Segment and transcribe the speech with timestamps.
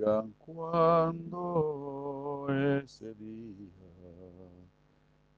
[0.00, 2.46] Digan cuándo
[2.82, 3.68] ese día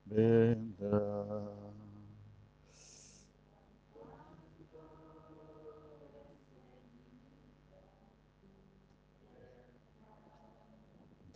[0.04, 1.24] vendrá.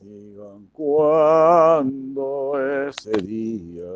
[0.01, 2.53] Digan cuándo
[2.87, 3.91] ese día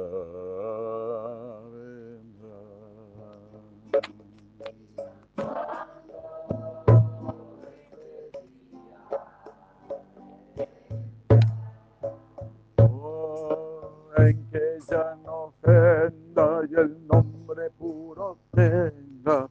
[14.22, 19.48] en que ya no ofenda y el nombre puro tenga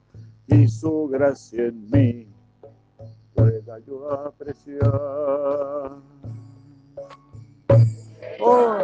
[0.47, 2.27] y su gracia en mí
[3.33, 5.91] pueda yo apreciar.
[8.41, 8.83] Oh.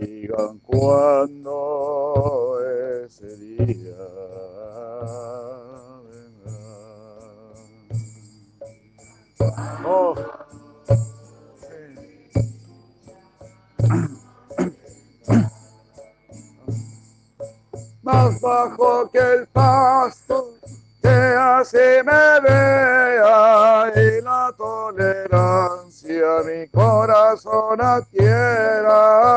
[0.00, 2.37] Digan cuándo
[9.84, 10.14] Oh,
[18.00, 20.54] Más bajo que el pasto,
[21.02, 29.28] que así me vea y la tolerancia mi corazón adquiera.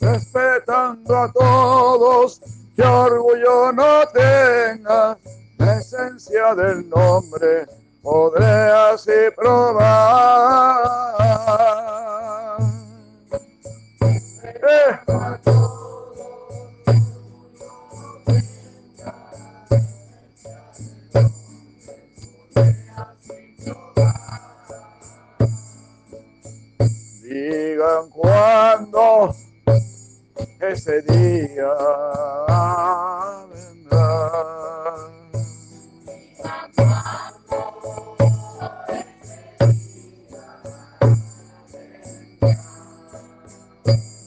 [0.00, 2.40] Respetando a todos,
[2.74, 5.16] que orgullo no tenga,
[5.58, 7.66] la esencia del nombre
[8.02, 10.80] podré así probar.
[14.62, 15.69] Eh.
[27.50, 29.34] Digan cuándo
[30.60, 31.74] ese día
[33.50, 34.94] vendrá.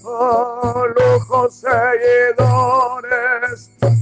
[0.04, 3.00] Oh, lujos seguidores,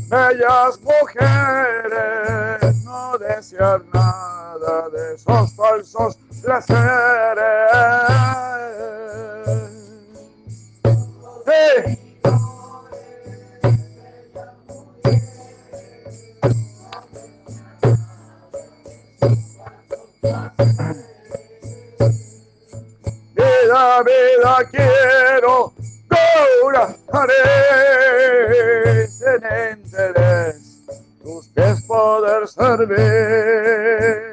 [0.09, 8.01] bellas mujeres, no desear nada de esos falsos placeres.
[11.53, 11.97] ¡Hey!
[23.35, 25.73] Vida, vida quiero,
[26.09, 27.33] Gaura haré
[29.09, 30.85] sin interés,
[31.21, 34.31] tus pies poder servir.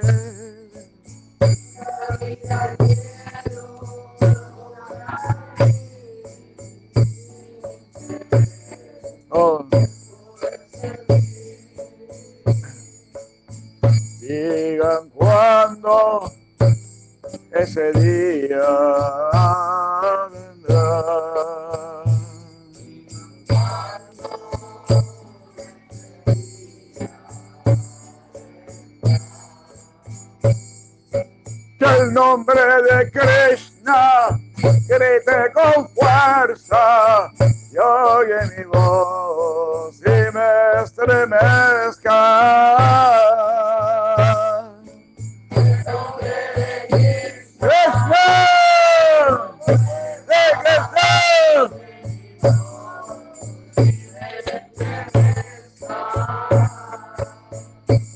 [14.21, 16.33] Digan cuándo
[17.53, 18.69] ese día
[20.33, 21.05] vendrá.
[31.79, 32.61] Que el nombre
[32.91, 34.41] de Krishna
[34.89, 37.31] grite con fuerza
[37.79, 42.19] oye mi voz y me estremezca.
[45.51, 45.69] De.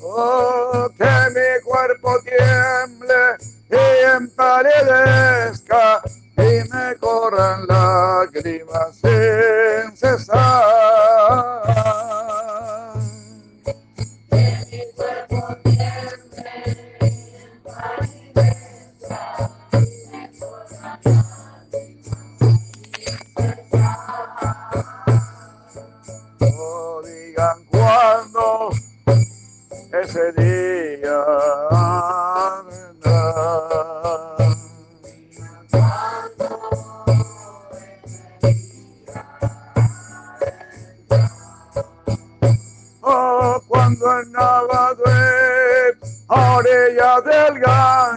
[0.04, 3.22] Oh, que mi cuerpo tiemble
[3.70, 3.82] y
[4.16, 6.02] empalidezca
[6.36, 10.81] y me corran lágrimas sin cesar.
[47.62, 48.11] chegar.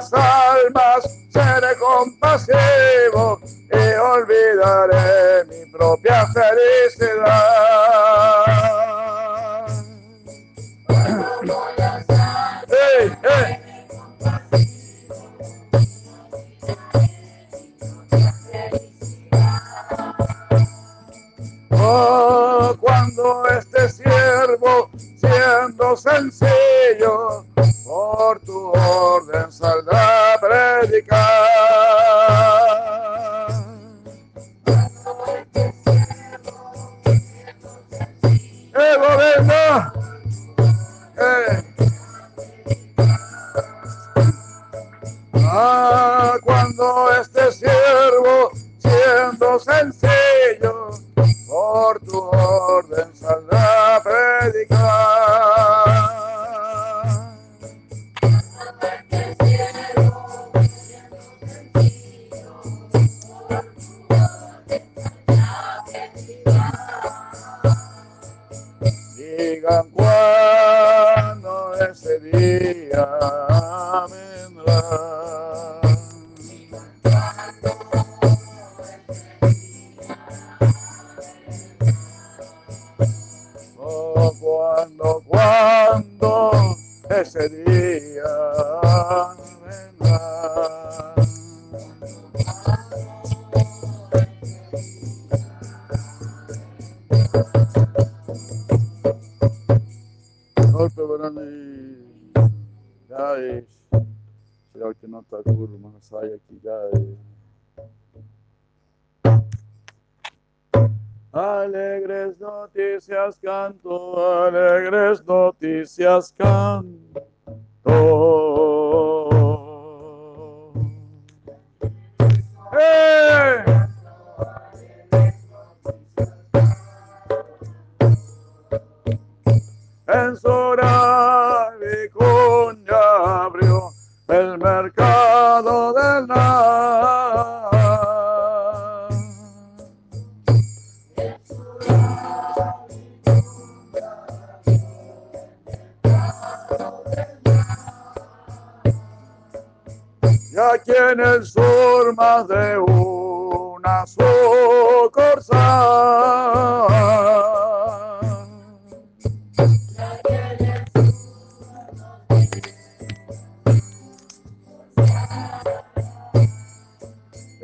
[0.00, 0.37] Cuando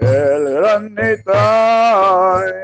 [0.01, 0.47] El
[2.47, 2.64] el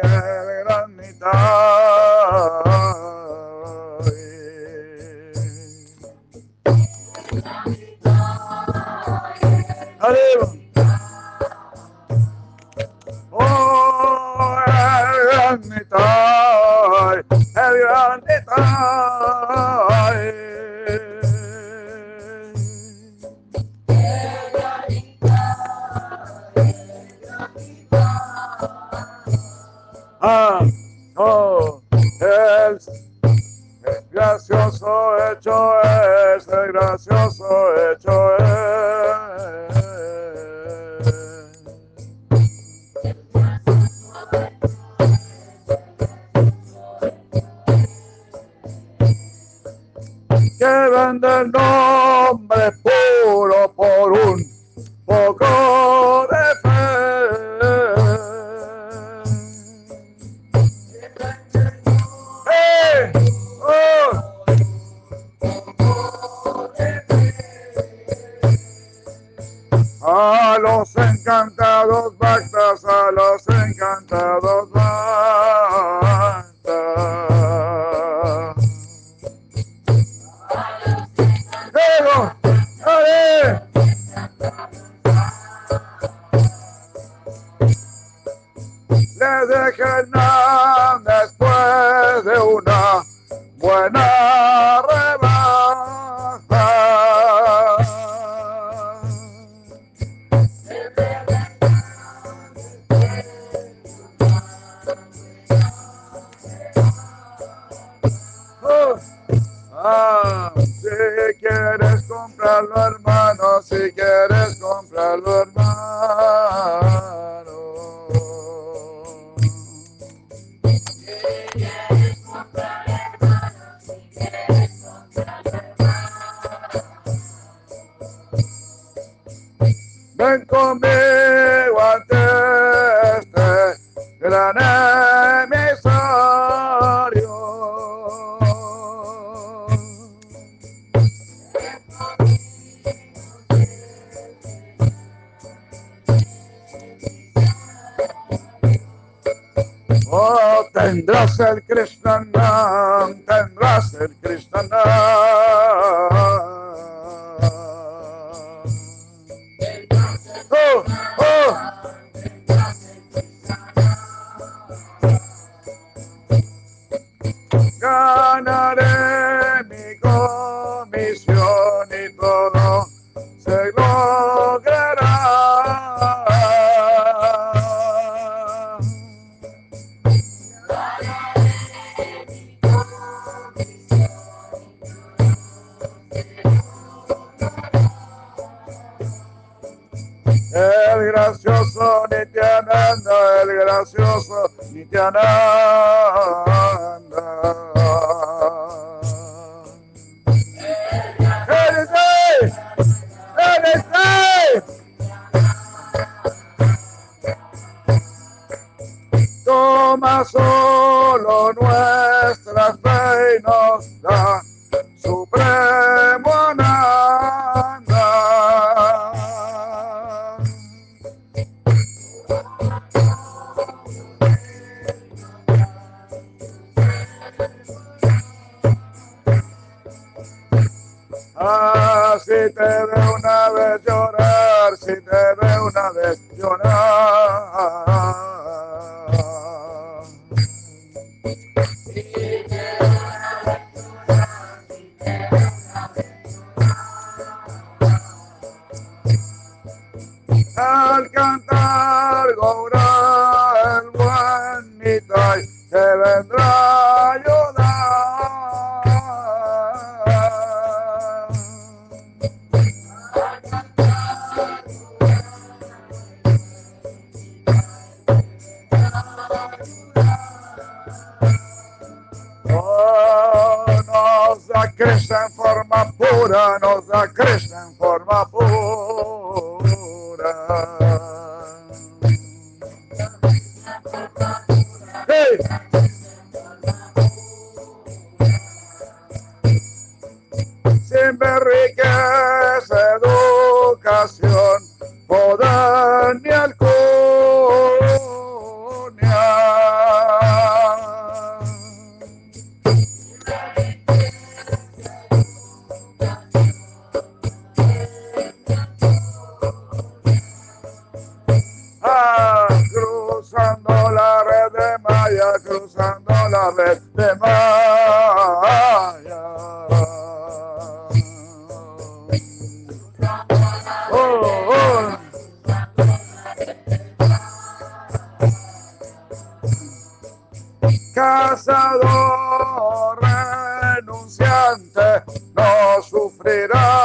[334.59, 336.80] no sufrirás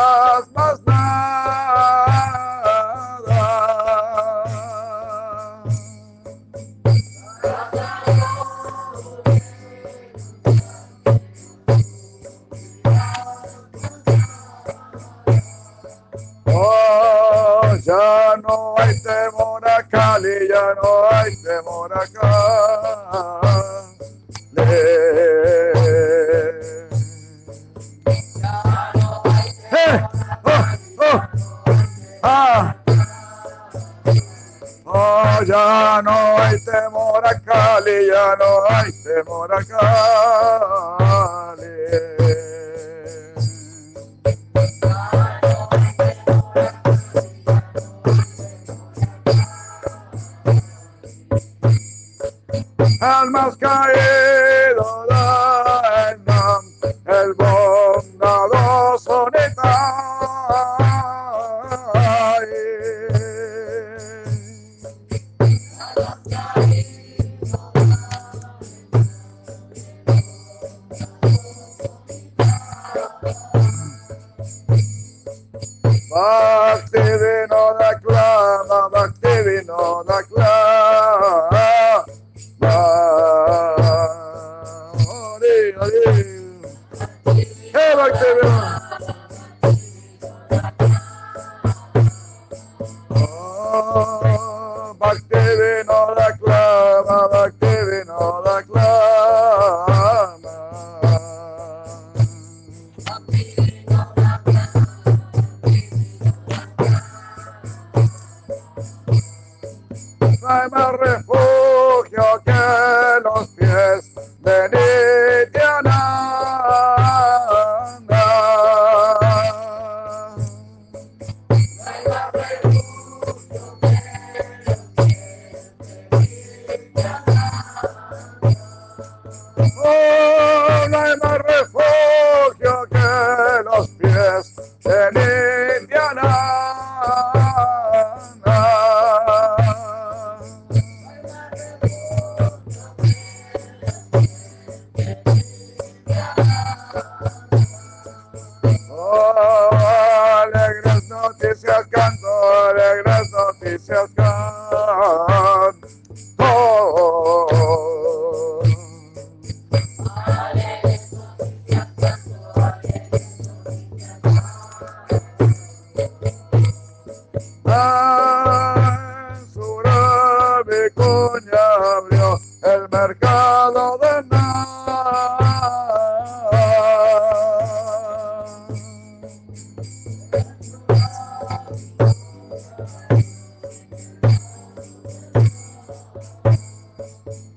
[173.08, 175.38] mercado de nada.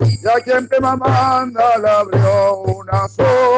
[0.00, 3.57] Y quien te manda le abrió una sola.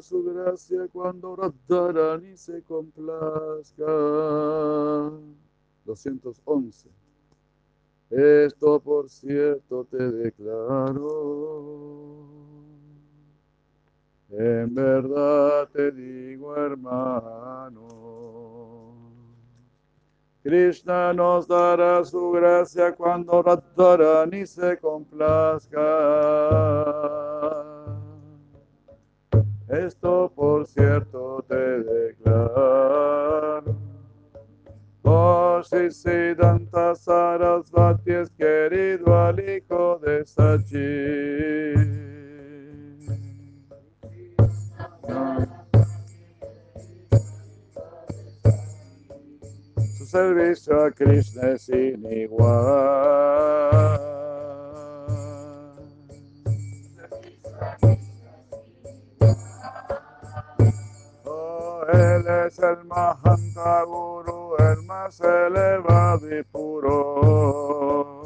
[0.00, 3.84] Su gracia cuando Radharani se complazca.
[5.84, 6.88] 211.
[8.10, 11.38] Esto por cierto te declaro.
[14.30, 17.88] En verdad te digo, hermano.
[20.42, 25.78] Krishna nos dará su gracia cuando Radharani se complazca.
[29.70, 32.98] Esto por cierto te declaro.
[35.64, 41.74] Si Siddhanta Sarasvati es querido al hijo de Sachi.
[49.98, 54.07] Su servicio a Krishna es sin igual.
[62.48, 68.22] Es el Mahanta Guru, el más elevado y puro.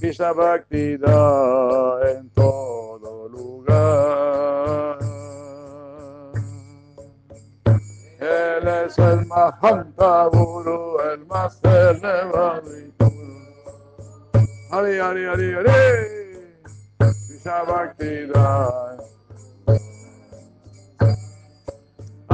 [0.00, 4.98] Krishna Bhakti da en todo lugar.
[8.18, 13.12] Él es el Mahanta Guru, el más elevado y puro.
[14.70, 15.68] Hari, Hari, Hari, Hari.
[16.98, 18.96] Krishna Bhakti da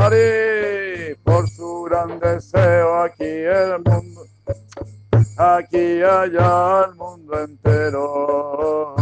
[0.09, 4.25] Por su gran deseo aquí el mundo,
[5.37, 8.97] aquí allá el mundo entero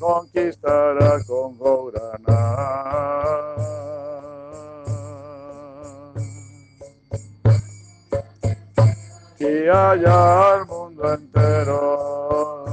[0.00, 2.40] conquistará con Gaurana.
[9.34, 12.64] Aquí allá el mundo entero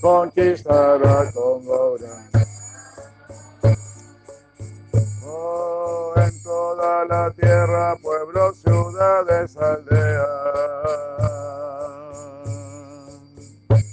[0.00, 2.29] conquistará con Gaurana.
[6.16, 10.28] En toda la tierra, pueblos, ciudades, aldeas,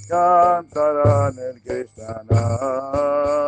[0.08, 3.47] cantarán el Krishna.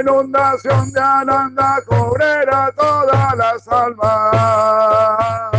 [0.00, 5.50] Inundación de Ananda cubrirá todas las almas.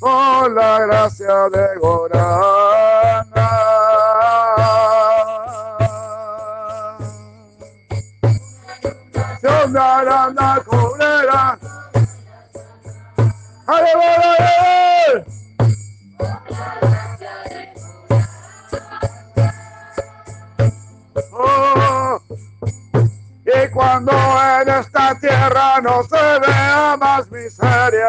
[0.00, 3.50] Con la gracia de Gorana.
[8.82, 11.58] Inundación de Ananda cubrirá.
[13.66, 15.33] Oh,
[23.74, 28.08] cuando en esta tierra no se vea más miseria,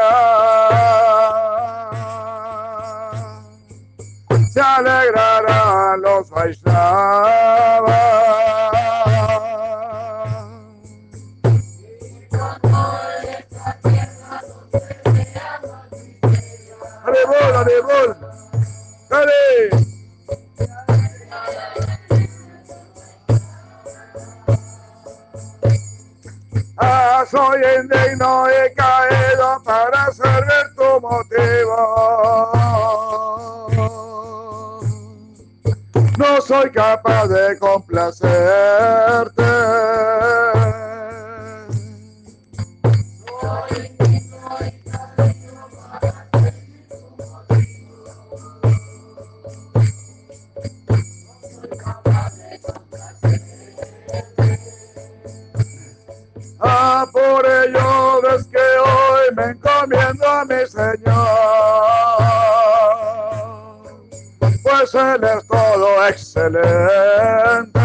[4.53, 7.95] se alegrarán los Vaishnavas.
[17.03, 18.17] Haribol, Haribol,
[19.09, 19.85] Hari.
[27.23, 32.51] Soy indigno y caído para servir tu motivo.
[36.17, 39.43] No soy capaz de complacerte.
[57.65, 60.95] Ello ves que hoy me encomiendo a mi Señor,
[64.63, 67.79] pues Él es todo excelente.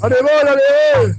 [0.00, 1.17] ¡Arriba, arriba!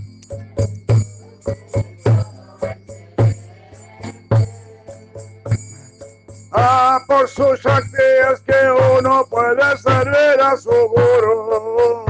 [7.09, 8.53] Por sus actividades que
[8.99, 12.05] uno puede servir a su gurú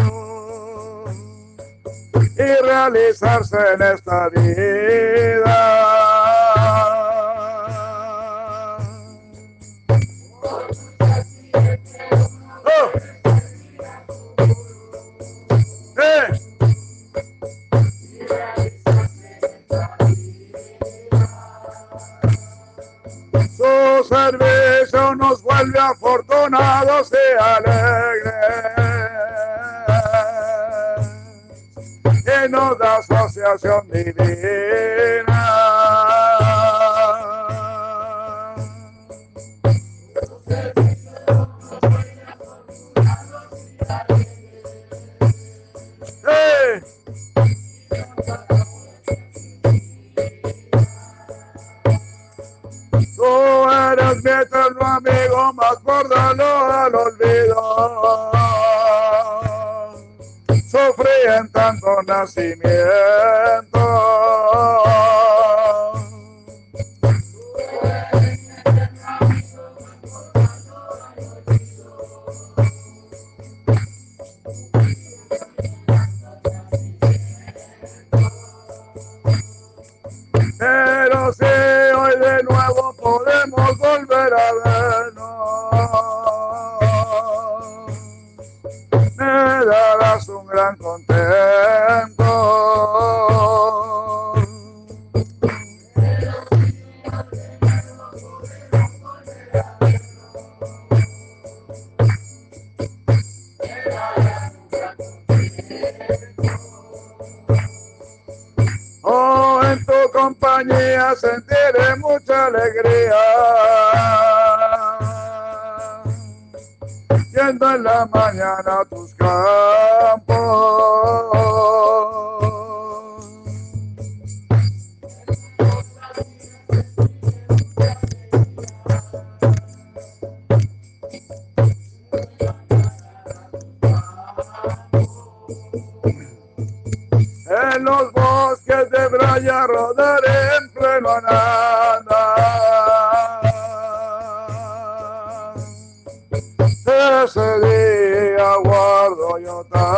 [2.38, 5.48] y realizarse en esta vida.
[25.79, 28.29] Afortunados y alegres
[32.45, 35.28] y nos da asociación divina.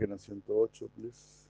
[0.00, 1.44] Página 108, please.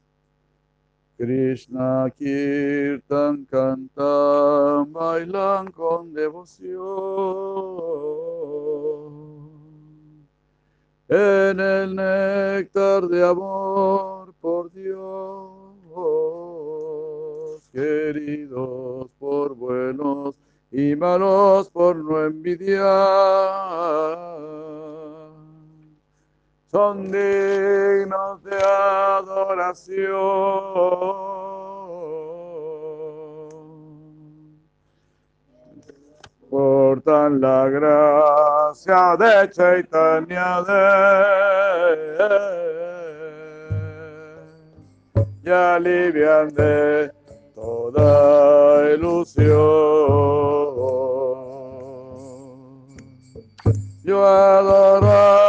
[1.16, 6.80] Krishna Kirtan cantan, bailan con devoción.
[11.06, 15.70] En el néctar de amor por Dios,
[17.72, 20.34] queridos por buenos
[20.72, 24.29] y malos por no envidiar
[26.70, 30.10] son dignos de adoración.
[36.48, 40.64] Portan la gracia de Chaitanya
[45.44, 47.10] y alivian de
[47.54, 49.50] toda ilusión.
[54.02, 55.39] Yo adoro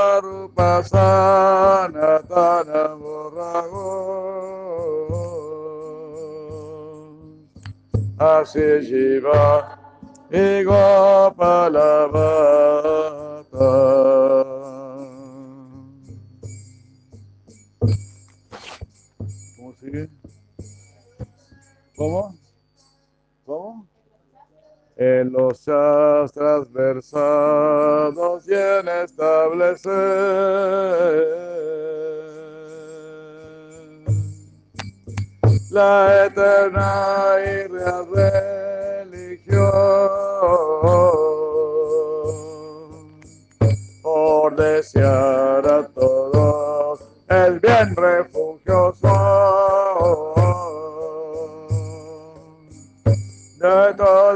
[0.81, 3.87] a Rupa Sanatana Borrago.
[8.17, 9.77] Así Shiva
[25.01, 29.91] en los shastras versados y en establecer
[35.71, 38.05] la eterna y real
[39.09, 39.71] religión.
[44.03, 49.31] Por desear a todos el bien refugioso
[53.61, 54.30] de toda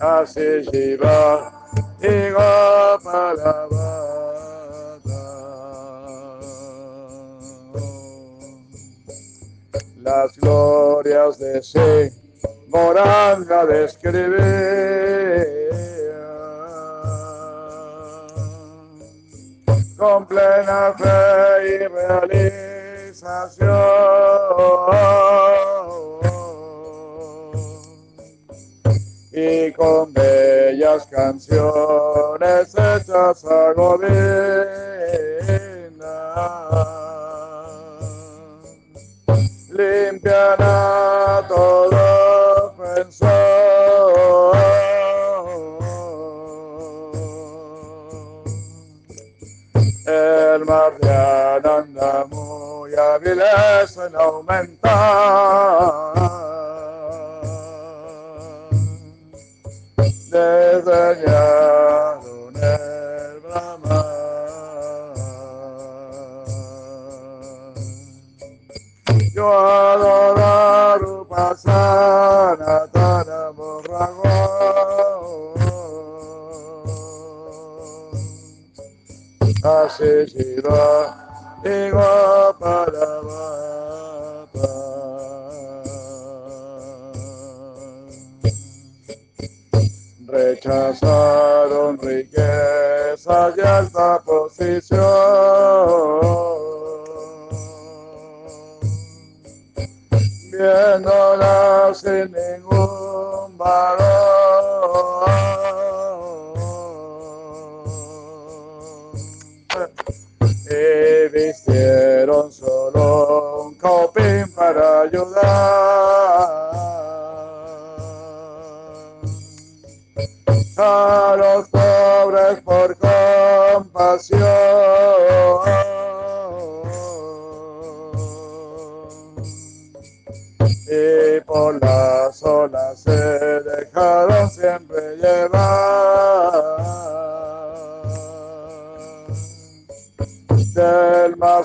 [0.00, 1.52] Así Shiva
[2.00, 4.02] y Gopalavata.
[10.02, 12.10] Las glorias de sí
[12.68, 14.91] moranga de escribir
[20.02, 21.06] con plena fe
[21.64, 23.68] y realización.
[29.30, 34.81] Y con bellas canciones hechas a Govinda
[54.06, 54.92] en aumentar.
[60.30, 62.22] Desdeñaron
[62.56, 64.06] el bramar.
[69.34, 73.26] Yo adorar pasana tan
[73.56, 74.32] borragón.
[79.62, 81.22] Así será.
[94.62, 95.11] Savior.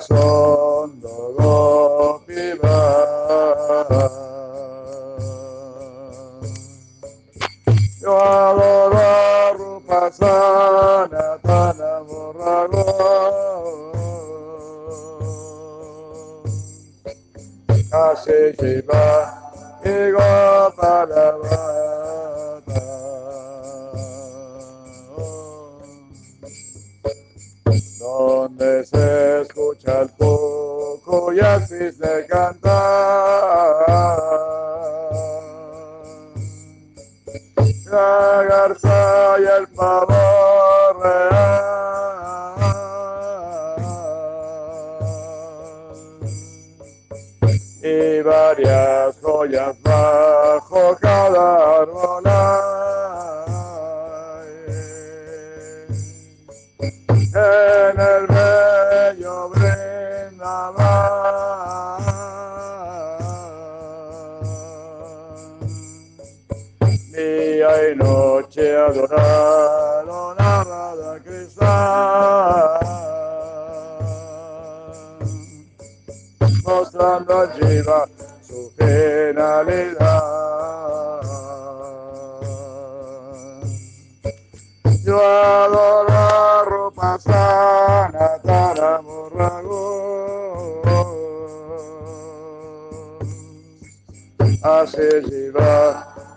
[0.08, 0.37] So
[68.88, 71.74] adorar, oh Radha Krishna,
[76.64, 78.08] mostrando a Jiva
[78.42, 80.28] su genialidad.
[85.04, 88.38] Yo adoro a Rupa Sana
[94.62, 95.00] así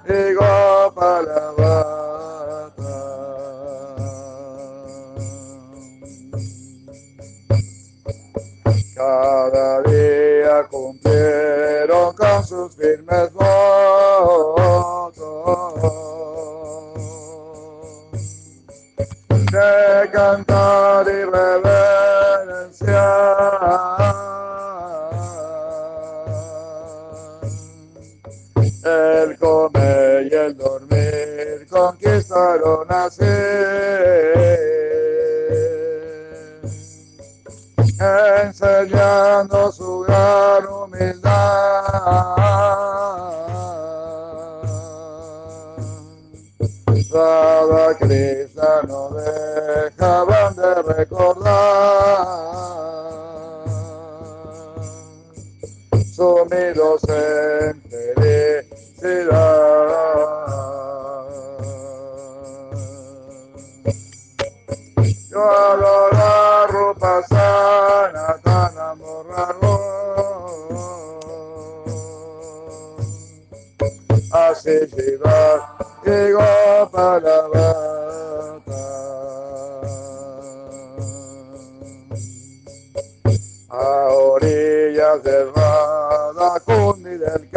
[0.08, 1.41] y Gopala.
[12.92, 13.31] hermano.
[51.02, 52.01] recordar.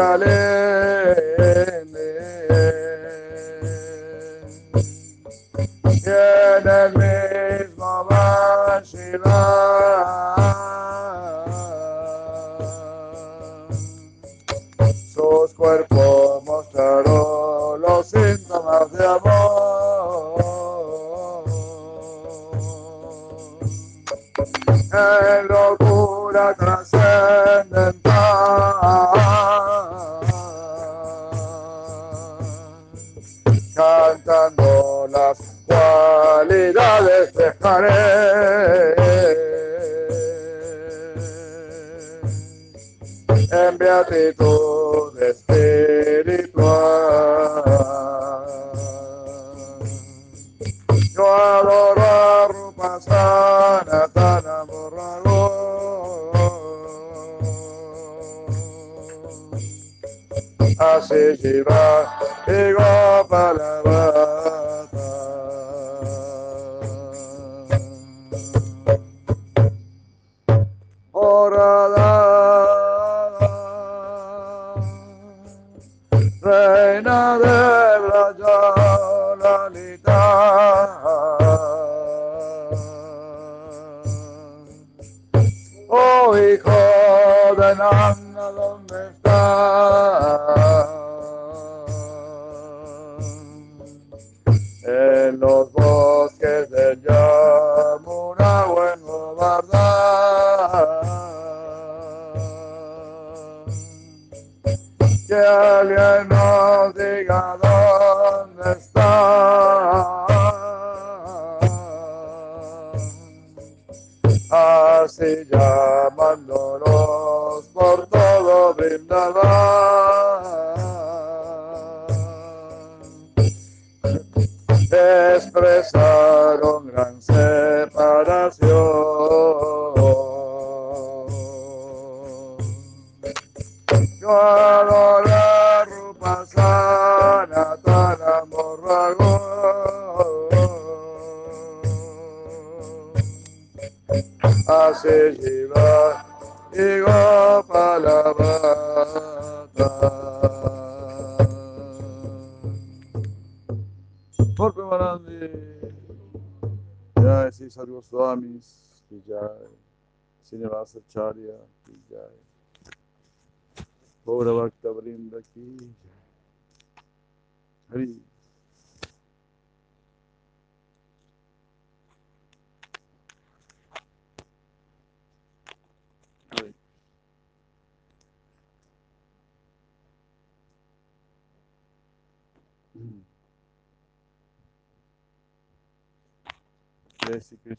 [0.05, 0.43] Fortaleza.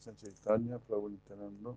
[0.06, 1.74] Krishna Chaitanya, Prabhu Nityananda.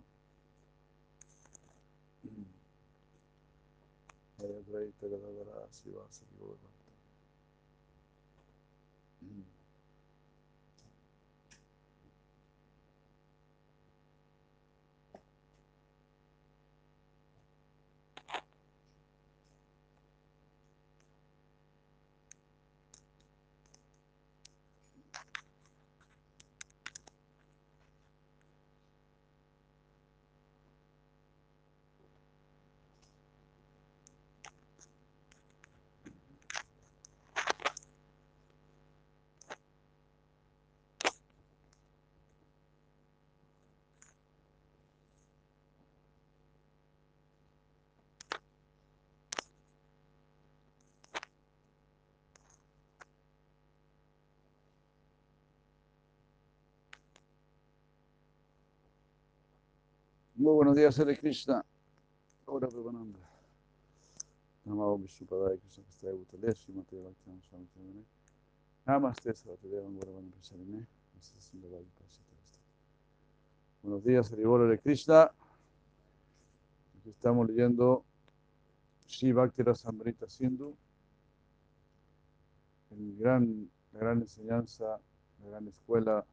[4.40, 5.66] Jaya Advaita Gadadara
[60.40, 61.66] Muy buenos días, Hare Krishna.
[62.48, 63.20] Ahora Premananda.
[64.64, 68.06] Namah Vishnupadaya Krishna Kastaya Bhutaleshi Mataya Bhaktan Swami Tevane.
[68.86, 70.88] Namaste Sarvadevan Guravani Prasarine.
[73.84, 75.24] Buenos días, Haribol Hare Krishna.
[76.98, 78.06] Aquí estamos leyendo
[79.08, 80.74] Shri Bhakti Rasamrita Sindhu.
[82.92, 85.02] El gran, la gran enseñanza,
[85.44, 86.26] la gran escuela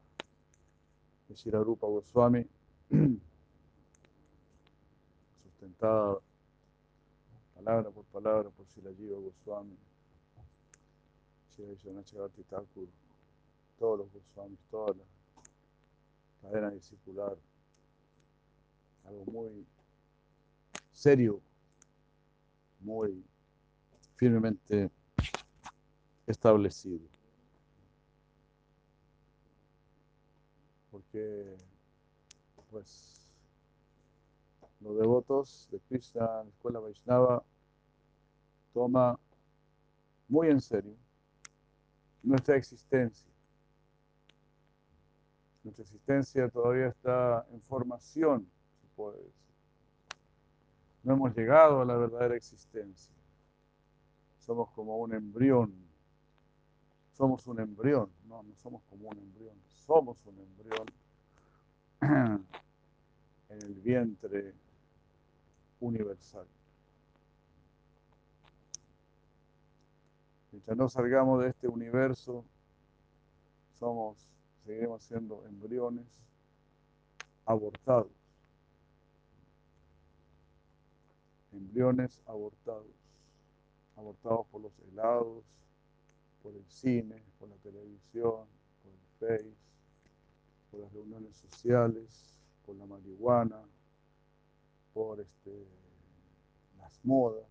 [1.27, 2.47] de Shirarupa Goswami.
[5.79, 6.21] palabra
[7.91, 9.77] por palabra por Silajiva Goswami,
[11.51, 12.87] Sri Vishwanacharati Thakur,
[13.77, 15.03] todos los Goswamis, toda la
[16.41, 17.37] cadena discipular,
[19.05, 19.65] algo muy
[20.91, 21.41] serio,
[22.79, 23.23] muy
[24.15, 24.89] firmemente
[26.25, 27.05] establecido.
[30.91, 31.57] Porque,
[32.71, 33.16] pues,
[34.81, 37.43] los devotos de Krishna, la escuela Vaishnava,
[38.73, 39.19] toma
[40.27, 40.95] muy en serio
[42.23, 43.29] nuestra existencia.
[45.63, 48.47] Nuestra existencia todavía está en formación,
[48.81, 49.33] se puede decir.
[51.03, 53.13] No hemos llegado a la verdadera existencia.
[54.39, 55.73] Somos como un embrión.
[57.13, 58.09] Somos un embrión.
[58.27, 59.55] No, no somos como un embrión.
[59.85, 60.85] Somos un embrión
[63.49, 64.53] en el vientre
[65.79, 66.47] universal.
[70.51, 72.43] Mientras no salgamos de este universo,
[73.77, 74.17] somos,
[74.65, 76.05] seguiremos siendo embriones
[77.45, 78.11] abortados.
[81.51, 82.87] Embriones abortados.
[83.95, 85.43] Abortados por los helados,
[86.43, 88.45] por el cine, por la televisión,
[88.83, 89.53] por el Face,
[90.69, 93.61] por las reuniones sociales, por la marihuana,
[94.97, 95.67] por este,
[96.79, 97.45] las modas,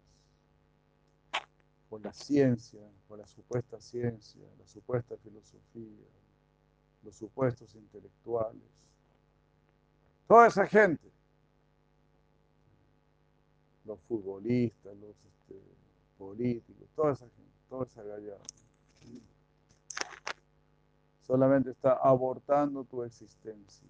[1.88, 6.08] por la ciencia, por la supuesta ciencia, la supuesta filosofía,
[7.04, 8.64] los supuestos intelectuales.
[10.26, 11.08] Toda esa gente,
[13.84, 15.62] los futbolistas, los este,
[16.18, 18.42] políticos, toda esa gente, toda esa gallada,
[21.22, 23.86] solamente está abortando tu existencia.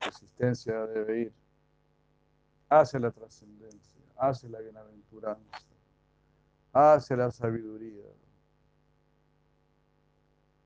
[0.00, 1.32] Existencia debe ir
[2.68, 5.58] hacia la trascendencia, hacia la bienaventuranza,
[6.72, 8.04] hacia la sabiduría.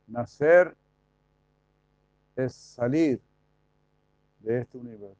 [0.06, 0.76] Nacer
[2.36, 3.20] es salir
[4.40, 5.16] de este universo.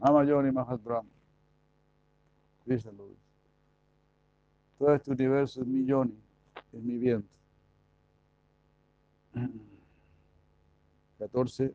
[0.00, 1.08] Amayoni Mahat Brahma.
[4.78, 6.18] Todo este universo es mi yoni,
[6.72, 7.28] es mi viento.
[11.18, 11.74] 14,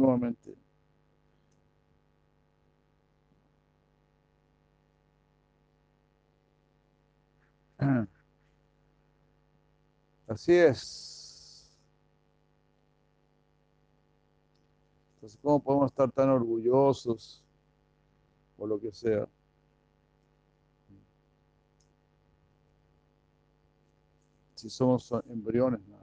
[0.00, 0.56] Nuevamente.
[10.26, 11.70] Así es.
[15.16, 17.44] Entonces, ¿cómo podemos estar tan orgullosos
[18.56, 19.28] o lo que sea?
[24.54, 25.99] Si somos embriones más.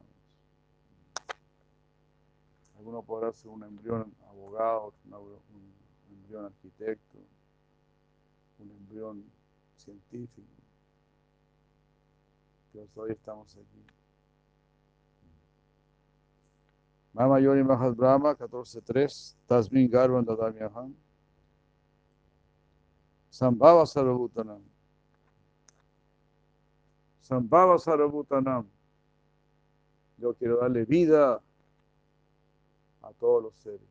[2.87, 5.73] Alguno podrá ser un embrión abogado, un
[6.09, 7.17] embrión arquitecto,
[8.59, 9.25] un embrión
[9.75, 10.47] científico.
[12.71, 13.83] Pero hoy estamos aquí.
[17.11, 20.95] Mama Yoni Mahad Brahma 14.3 Tasmin Garvan Dadamyaham
[23.29, 24.61] Sambhava Sarvabhutanam
[27.21, 28.65] Sambhava Sarvabhutanam
[30.19, 31.41] Yo quiero darle vida
[33.07, 33.87] a todos los seres.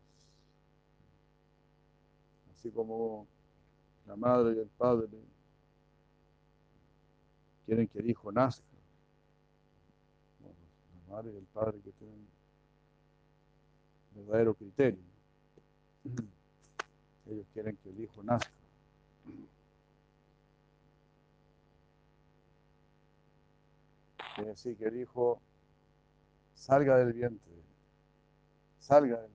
[2.53, 3.27] Así como
[4.07, 5.09] la madre y el padre
[7.65, 8.65] quieren que el hijo nazca.
[10.43, 12.27] la madre y el padre que tienen
[14.15, 15.01] verdadero criterio.
[17.27, 18.51] Ellos quieren que el hijo nazca.
[24.35, 25.41] Quiere decir que el hijo
[26.55, 27.56] salga del vientre,
[28.87, 29.27] salga.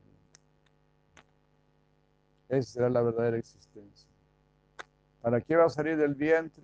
[2.50, 4.10] Esa será la verdadera existencia.
[5.22, 6.64] ¿Para qué va a salir del vientre?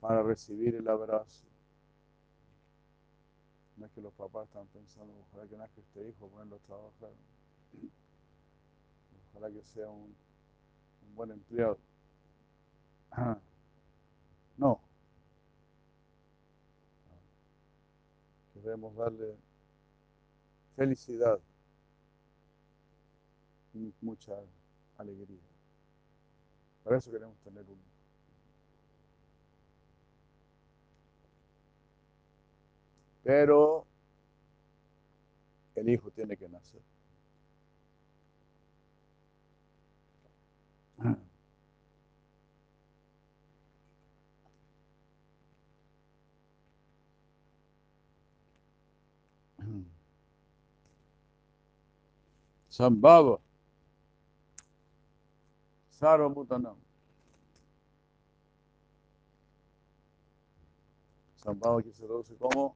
[0.00, 1.46] Para recibir el abrazo
[3.76, 7.10] no es que los papás están pensando, ojalá que nazca este hijo, ponerlo a trabajar.
[9.30, 10.14] Ojalá que sea un,
[11.14, 11.78] buen empleado.
[14.56, 14.80] No.
[18.52, 19.36] Queremos darle
[20.76, 21.38] felicidad
[23.74, 24.32] y mucha
[24.98, 25.40] alegría.
[26.82, 27.82] Para eso queremos tener uno.
[33.22, 33.86] Pero
[35.74, 36.82] el hijo tiene que nacer.
[52.74, 53.40] Sambhava
[55.92, 56.76] Sarvabhutanam
[61.36, 62.74] Sambhava que se traduce como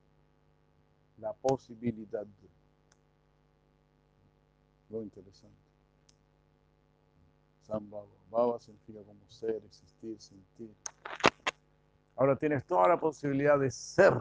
[1.19, 2.25] la posibilidad.
[4.89, 5.57] Lo interesante.
[7.67, 8.07] Sambhava.
[8.31, 10.71] Bhava significa como ser, existir, sentir.
[12.15, 14.15] Ahora tienes toda la posibilidad de ser,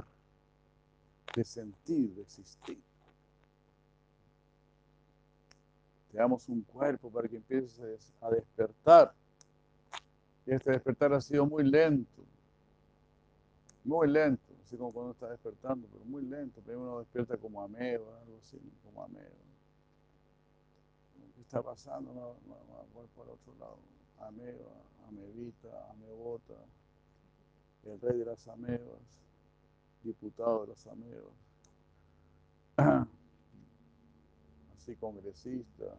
[1.36, 2.87] de sentir, de existir.
[6.12, 9.14] Te damos un cuerpo para que empieces a despertar.
[10.46, 12.24] Y este despertar ha sido muy lento,
[13.84, 16.60] muy lento así como cuando está despertando, pero muy lento.
[16.62, 19.30] Primero uno despierta como ameba, algo así, como ameba.
[21.36, 22.14] ¿Qué está pasando?
[22.14, 22.36] No,
[22.94, 23.78] voy por otro lado.
[24.20, 24.74] Ameba,
[25.08, 26.56] amebita, amebota,
[27.86, 29.00] el rey de las amebas,
[30.04, 31.34] diputado de las amebas,
[34.88, 35.98] así congresista,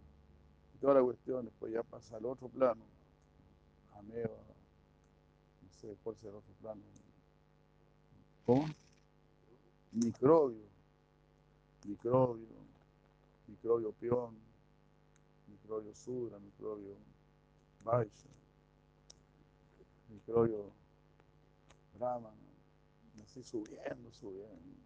[0.75, 2.83] y toda la cuestión, después ya pasa al otro plano,
[3.95, 4.37] ameba,
[5.63, 6.81] no sé cuál será el otro plano,
[8.47, 8.67] ¿Cómo?
[9.93, 10.65] Microbio,
[11.85, 12.47] microbio,
[13.47, 14.39] microbio peón,
[15.49, 16.97] microbio Sudra, microbio
[17.85, 18.29] Vaisha,
[20.09, 20.71] microbio
[21.99, 22.31] Brahma,
[23.23, 24.79] así subiendo, subiendo,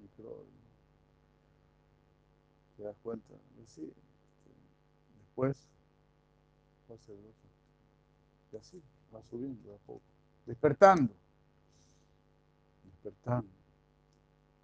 [0.00, 0.61] microbio.
[2.82, 3.32] ¿Te das cuenta?
[3.62, 3.92] Y sí,
[5.20, 5.68] después
[6.90, 7.48] va a ser otro.
[8.50, 8.82] Y así,
[9.14, 10.02] va subiendo de a poco,
[10.44, 11.14] despertando,
[12.82, 13.48] despertando,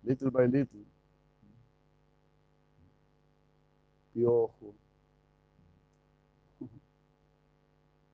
[0.03, 0.85] little by little.
[4.13, 4.75] Piojo,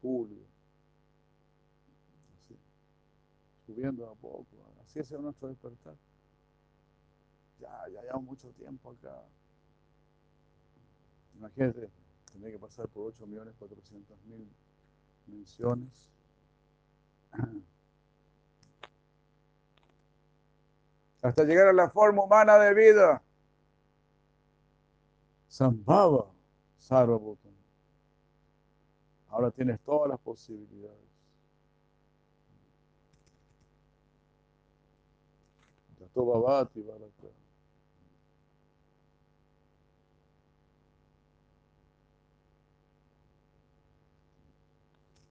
[0.03, 0.45] Julio,
[2.35, 2.59] así,
[3.65, 4.47] subiendo a poco,
[4.83, 5.97] así es nuestro despertar.
[7.59, 9.25] Ya, ya llevamos mucho tiempo acá.
[11.37, 11.91] Imagínate,
[12.32, 14.47] tenía que pasar por 8.400.000
[15.26, 16.09] menciones.
[21.22, 23.22] Hasta llegar a la forma humana de vida.
[25.49, 26.26] Sambhava,
[26.78, 27.55] Sarvabhutam.
[29.28, 30.99] Ahora tienes todas las posibilidades.
[35.99, 37.44] Tato Bhavati Bharata.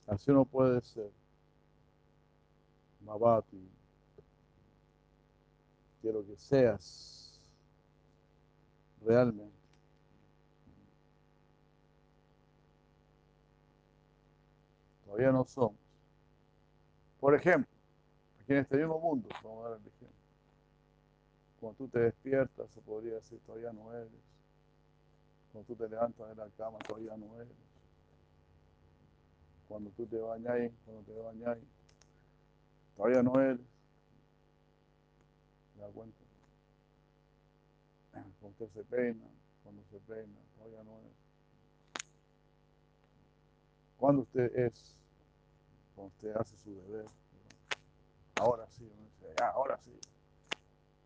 [0.07, 1.11] Así no puede ser.
[3.01, 3.69] Mavati.
[6.01, 7.39] Quiero que seas
[9.01, 9.53] realmente.
[15.05, 15.77] Todavía no somos.
[17.19, 17.71] Por ejemplo,
[18.41, 20.17] aquí en este mismo mundo, vamos a dar el ejemplo.
[21.59, 24.11] Cuando tú te despiertas, se podría decir, todavía no eres.
[25.51, 27.55] Cuando tú te levantas de la cama, todavía no eres
[29.73, 31.63] cuando tú te bañáis, cuando te bañáis,
[32.95, 33.65] todavía no eres.
[35.73, 36.19] ¿Te das cuenta?
[38.11, 39.25] Cuando usted se peina,
[39.63, 41.15] cuando se peina, todavía no es.
[43.97, 44.95] Cuando usted es,
[45.95, 47.07] cuando usted hace su deber,
[48.35, 49.99] ahora sí, dice, ah, ahora sí,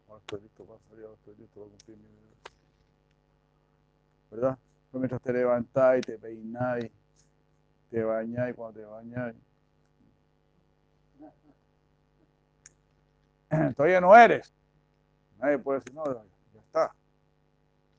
[0.10, 2.38] ahora estoy listo para salir, ahora estoy listo para cumplir mi deber.
[4.30, 4.60] ¿Verdad?
[4.92, 6.92] Mientras te levantáis, te peináis,
[7.90, 9.36] te bañáis cuando te bañáis.
[13.76, 14.54] Todavía no eres.
[15.40, 16.94] Nadie puede decir, no, ya está.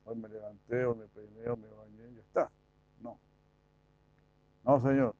[0.05, 2.51] Hoy me levanté, hoy me peiné, hoy me bañé, ya está.
[3.01, 3.19] No.
[4.63, 5.15] No, Señor.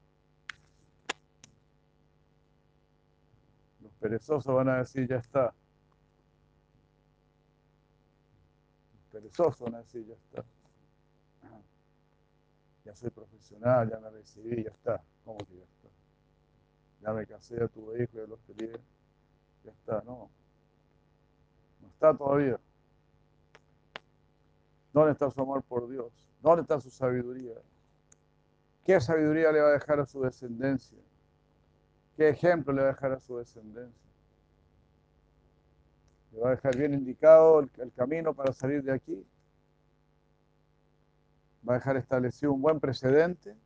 [3.80, 5.54] Los perezosos van a decir, ya está.
[8.92, 10.44] Los perezosos van a decir, ya está
[12.84, 15.02] ya soy profesional, ya me recibí, ya está.
[15.24, 15.88] ¿Cómo que ya está?
[17.02, 18.72] Ya me casé, ya tuve hijos, ya los crié,
[19.64, 20.30] ya está, no.
[21.80, 22.58] No está todavía.
[24.92, 26.12] ¿Dónde está su amor por Dios?
[26.42, 27.54] ¿Dónde está su sabiduría?
[28.84, 30.98] ¿Qué sabiduría le va a dejar a su descendencia?
[32.16, 34.10] ¿Qué ejemplo le va a dejar a su descendencia?
[36.32, 39.24] ¿Le va a dejar bien indicado el, el camino para salir de aquí?
[41.68, 43.56] Va a dejar establecido un buen precedente.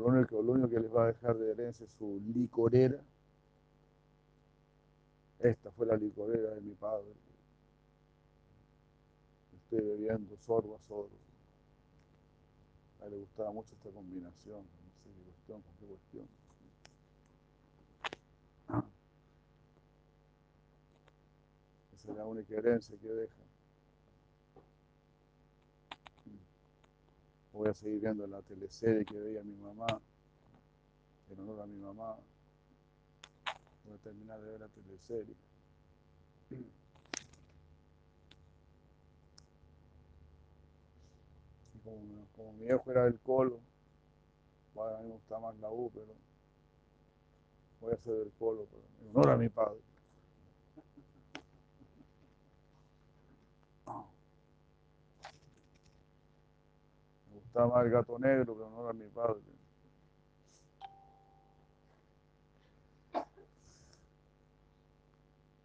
[0.00, 3.02] Lo único, lo único que les va a dejar de herencia es su licorera.
[5.40, 7.12] Esta fue la licorera de mi padre.
[9.56, 11.10] Estoy bebiendo sorbo a sorbo.
[13.02, 14.62] A él le gustaba mucho esta combinación.
[14.62, 16.28] No sé qué cuestión, qué cuestión.
[21.94, 23.49] Esa es la única herencia que deja.
[27.52, 29.86] Voy a seguir viendo la teleserie que veía mi mamá,
[31.30, 32.16] en honor a mi mamá.
[33.84, 35.34] Voy a terminar de ver la teleserie.
[41.74, 43.60] Y como, como mi hijo era del colo,
[44.74, 46.14] bueno, a mí me gusta más la U, pero
[47.80, 49.80] voy a hacer del colo, pero en honor a mi padre.
[57.54, 59.40] Más el gato negro, pero no era mi padre.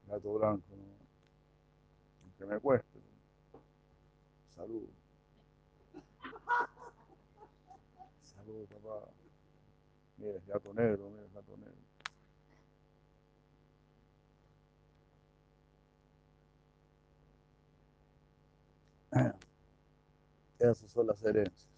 [0.07, 0.95] Gato blanco, ¿no?
[2.37, 2.99] Que me cueste.
[4.55, 4.89] Salud.
[8.23, 9.07] Salud, papá.
[10.17, 11.75] Mira, gato negro, mira, gato negro.
[20.59, 21.74] Esas son las herencias.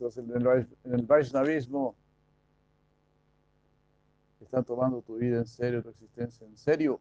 [0.00, 0.24] Entonces,
[0.82, 1.94] en el, Vaishnavismo
[4.40, 6.98] están tomando tu vida en serio, tu existencia en serio,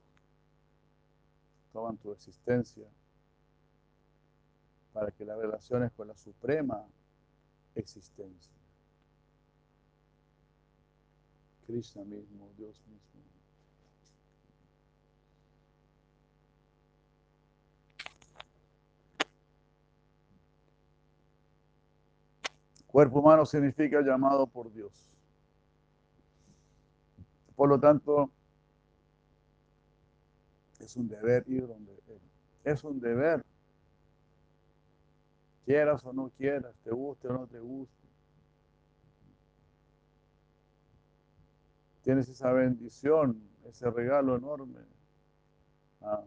[1.72, 2.86] toman tu existencia
[4.92, 6.86] para que la relación es con la suprema
[7.74, 8.52] existencia.
[11.68, 13.29] Krishna mismo, Dios mismo.
[22.92, 24.92] Cuerpo humano significa llamado por Dios.
[27.56, 28.32] Por lo tanto,
[30.80, 32.00] es un deber ir donde.
[32.64, 33.46] Es un deber.
[35.66, 37.94] Quieras o no quieras, te guste o no te guste.
[42.02, 44.80] Tienes esa bendición, ese regalo enorme.
[46.02, 46.24] Ah,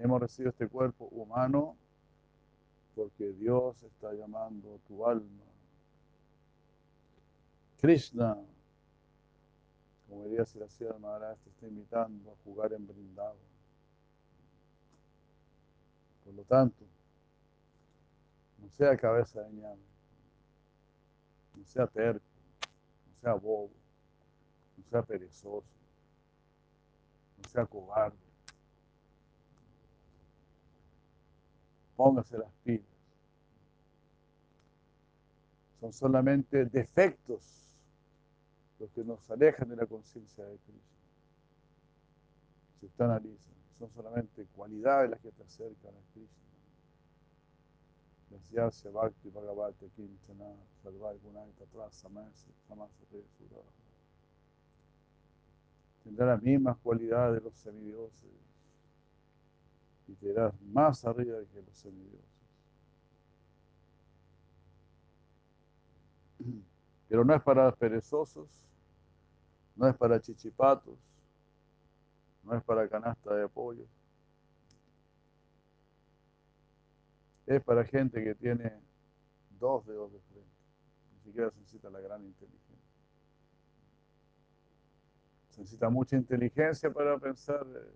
[0.00, 1.76] hemos recibido este cuerpo humano
[2.96, 5.51] porque Dios está llamando tu alma.
[7.82, 8.38] Krishna,
[10.08, 13.36] como diría Siracía Maharaj, te está invitando a jugar en brindado.
[16.24, 16.84] Por lo tanto,
[18.58, 19.82] no sea cabeza de ñame,
[21.56, 22.24] no sea terco,
[23.08, 23.72] no sea bobo,
[24.76, 25.66] no sea perezoso,
[27.36, 28.16] no sea cobarde.
[31.96, 32.86] Póngase las pilas.
[35.80, 37.62] Son solamente defectos
[38.82, 40.96] los que nos alejan de la conciencia de Cristo.
[42.80, 46.42] Si usted analiza, son solamente cualidades las que te acercan a Cristo.
[48.32, 53.04] Yasyasya Bhakti Bhagavate Kinchana Sarvai Gunaita Samasa Samasa
[53.38, 53.62] Sura.
[56.02, 58.32] Tendrá las mismas cualidades de los semidioses
[60.08, 62.26] y te irás más arriba que los semidioses.
[67.08, 68.48] Pero no es para perezosos,
[69.82, 70.96] no es para chichipatos,
[72.44, 73.84] no es para canasta de pollo.
[77.44, 78.80] Es para gente que tiene
[79.58, 80.48] dos dedos de frente.
[81.16, 82.76] Ni siquiera se necesita la gran inteligencia.
[85.50, 87.92] Se necesita mucha inteligencia para pensar, eh,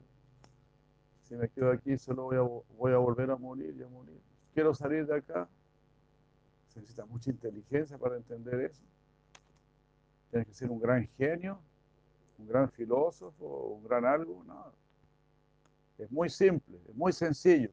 [1.23, 2.41] si me quedo aquí solo voy a,
[2.77, 4.21] voy a volver a morir y a morir.
[4.53, 5.49] Quiero salir de acá.
[6.67, 8.83] Se necesita mucha inteligencia para entender eso.
[10.31, 11.63] Tienes que ser un gran genio,
[12.39, 14.45] un gran filósofo, un gran algo.
[14.45, 14.73] No.
[15.99, 17.71] Es muy simple, es muy sencillo.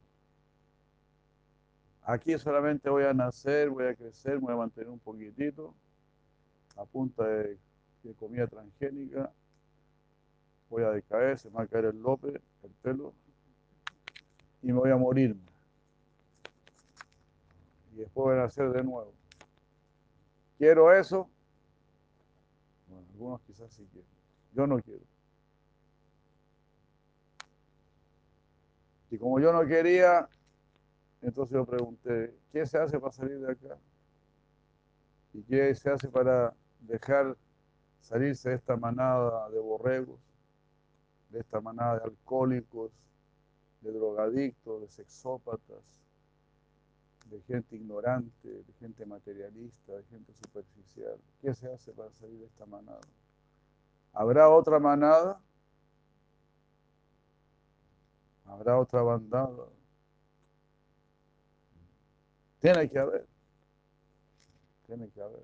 [2.04, 5.74] Aquí solamente voy a nacer, voy a crecer, voy a mantener un poquitito
[6.76, 7.58] a punta de,
[8.18, 9.32] comida transgénica.
[10.70, 13.14] Voy a decaer, se me va a caer el lope, el pelo,
[14.62, 15.36] y me voy a morir.
[17.94, 19.14] Y después voy a nacer de nuevo.
[20.58, 21.30] ¿Quiero eso?
[22.88, 24.13] Bueno, algunos quizás sí quieren.
[24.54, 25.04] Yo no quiero.
[29.10, 30.28] Y como yo no quería,
[31.22, 33.78] entonces yo pregunté, ¿qué se hace para salir de acá?
[35.34, 37.38] ¿Y qué se hace para dejar
[38.02, 40.20] salirse de esta manada de borregos,
[41.30, 42.92] de esta manada de alcohólicos,
[43.82, 45.84] de drogadictos, de sexópatas,
[47.30, 51.18] de gente ignorante, de gente materialista, de gente superficial?
[51.42, 53.02] ¿Qué se hace para salir de esta manada?
[54.14, 55.42] ¿Habrá otra manada?
[58.46, 59.68] ¿Habrá otra bandada?
[62.60, 63.28] Tiene que haber.
[64.86, 65.44] Tiene que haber.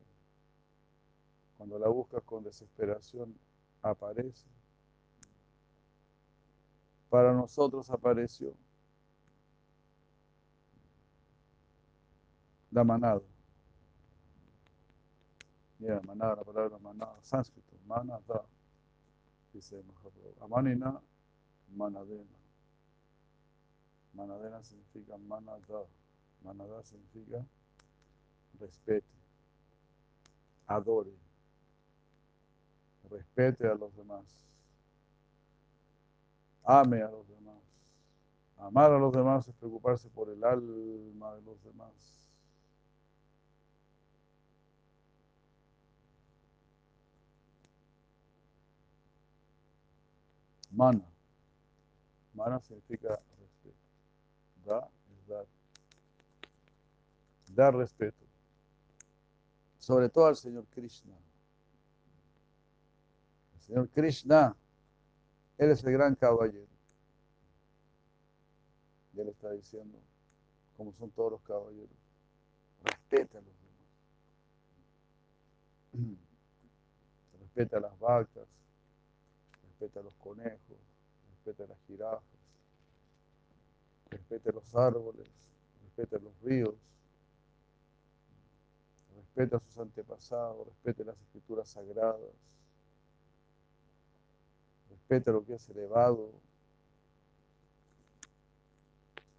[1.57, 3.35] Cuando la buscas con desesperación,
[3.81, 4.47] aparece.
[7.09, 8.53] Para nosotros apareció
[12.71, 13.21] la manada.
[15.79, 18.45] Mira, manada, la palabra manada, sánscrito, manada,
[19.59, 20.35] dice Mahaprabhu.
[20.41, 21.01] Amanina,
[21.75, 22.37] manadena.
[24.13, 25.85] Manadena significa manada.
[26.43, 27.45] Manada significa
[28.59, 29.07] respete,
[30.67, 31.11] adore,
[33.09, 34.25] respete a los demás,
[36.63, 37.39] ame a los demás.
[38.57, 42.18] Amar a los demás es preocuparse por el alma de los demás.
[50.69, 51.05] Mana.
[52.33, 53.77] Mana significa respeto.
[54.65, 55.45] Da es dar
[57.55, 58.25] dar respeto,
[59.79, 61.13] sobre todo al Señor Krishna.
[63.55, 64.55] El Señor Krishna,
[65.57, 66.67] Él es el gran caballero.
[69.13, 69.99] Y Él está diciendo,
[70.77, 71.97] como son todos los caballeros,
[72.83, 73.53] respeta a los
[75.93, 76.17] demás.
[77.41, 78.47] Respeta a las vacas,
[79.79, 80.77] respete a los conejos,
[81.29, 82.21] respete a las jirafas,
[84.09, 85.29] respete a los árboles,
[85.83, 86.75] respete a los ríos,
[89.15, 92.19] respete a sus antepasados, respete las escrituras sagradas,
[94.89, 96.33] respete lo que es elevado.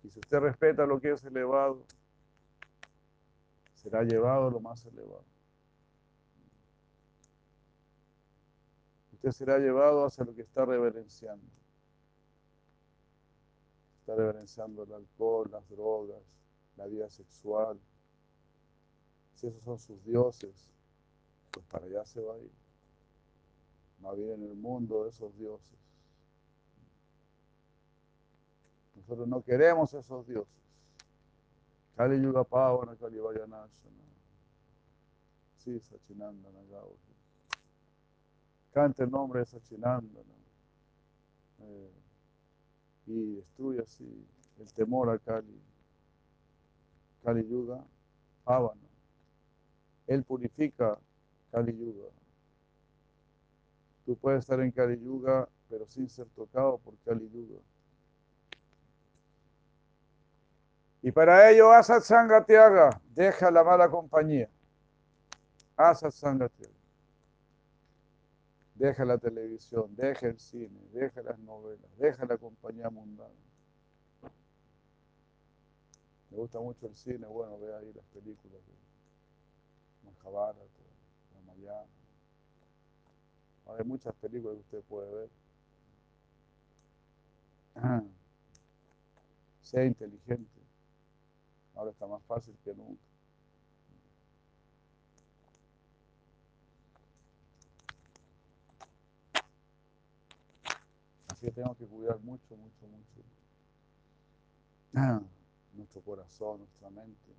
[0.03, 1.85] Y si usted respeta lo que es elevado,
[3.75, 5.40] será llevado a lo más elevado.
[9.23, 11.45] Usted será llevado hacia lo que está reverenciando.
[13.99, 16.23] Está reverenciando el alcohol, las drogas,
[16.79, 17.79] la vida sexual.
[19.35, 20.71] Si esos son sus dioses,
[21.51, 22.51] pues para allá se va a ir.
[24.03, 25.79] Va a vivir en el mundo de esos dioses.
[28.97, 30.65] Nosotros no queremos esos dioses.
[31.95, 33.69] Kali Yuga Pavana, Kali Vayanashana.
[35.59, 37.10] Sí, Sachinanda Nagawa.
[38.73, 40.25] Cante el nombre de.
[41.63, 41.91] Eh,
[43.07, 44.27] y destruye así
[44.59, 45.61] el temor a Kali.
[47.25, 47.85] Kali Yuga
[48.45, 48.81] Pavana.
[50.07, 50.99] Él purifica
[51.51, 52.09] Kali Yuga.
[54.07, 57.61] Tú puedes estar en Kali Yuga, pero sin ser tocado por Kali Yuga.
[61.03, 64.49] Y para ello, Asat Sangatiaga, deja la mala compañía.
[65.77, 66.80] Asat Sangatiaga.
[68.81, 73.29] Deja la televisión, deja el cine, deja las novelas, deja la compañía mundana.
[76.31, 78.73] Me gusta mucho el cine, bueno, ve ahí las películas de
[80.11, 80.65] Mahabharata,
[81.35, 81.91] Ramayana.
[83.67, 85.31] Hay muchas películas que usted puede ver.
[89.61, 90.59] Sea inteligente.
[91.75, 93.10] Ahora está más fácil que nunca.
[101.41, 103.23] Así que tenemos que cuidar mucho, mucho, mucho
[105.73, 107.35] nuestro corazón, nuestra mente.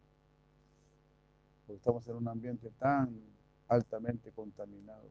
[1.68, 3.16] Porque estamos en un ambiente tan
[3.68, 5.08] altamente contaminado.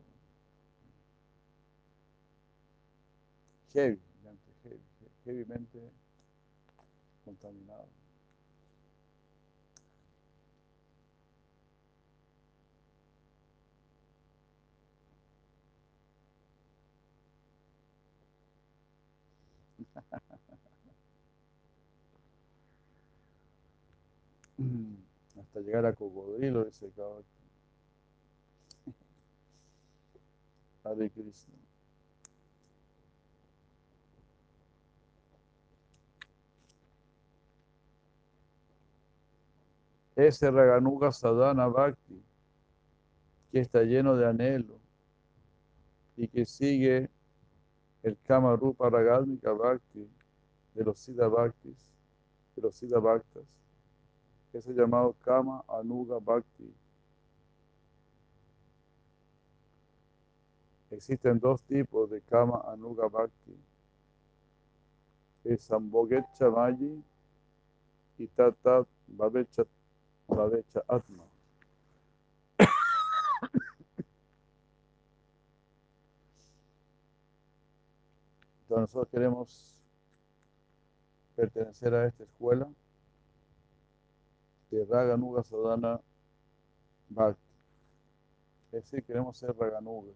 [3.72, 4.00] Heavy,
[4.64, 4.80] heavy,
[5.24, 5.92] heavymente
[7.24, 7.86] contaminado.
[25.38, 27.24] Hasta llegar a cocodrilo, ese caballo.
[30.84, 31.54] Hare Krishna.
[40.16, 42.22] Ese Raganuga Sadhana Bhakti,
[43.50, 44.78] que está lleno de anhelo
[46.16, 47.08] y que sigue
[48.02, 50.08] el Kama Rupa Ragadnika Bhakti
[50.74, 51.90] de los Siddha Bhaktis,
[52.56, 53.44] de los Siddha Bhaktas,
[54.50, 56.72] que es el llamado Kama Anuga Bhakti.
[60.90, 63.56] Existen dos tipos de Kama Anuga Bhakti.
[65.44, 67.02] Es Samboget Chamayi
[68.18, 69.64] y Tatat Babecha
[70.88, 71.29] Atma.
[78.78, 79.76] Nosotros queremos
[81.34, 82.68] pertenecer a esta escuela
[84.70, 86.00] de Raganuga Sadhana
[87.08, 87.40] Bhakti.
[88.66, 90.14] Es decir, queremos ser Raganugas.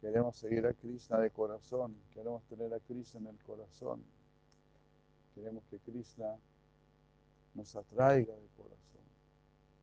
[0.00, 4.04] Queremos seguir a Krishna de corazón, queremos tener a Krishna en el corazón.
[5.34, 6.36] Queremos que Krishna
[7.54, 9.02] nos atraiga de corazón.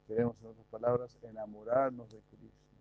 [0.08, 2.80] Queremos, en otras palabras, enamorarnos de Krishna.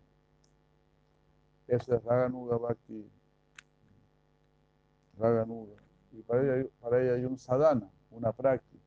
[1.67, 3.11] Eso es Raganuga Bhakti.
[5.19, 5.83] Raganuga.
[6.13, 8.83] Y para ella, para ella hay un sadhana, una práctica.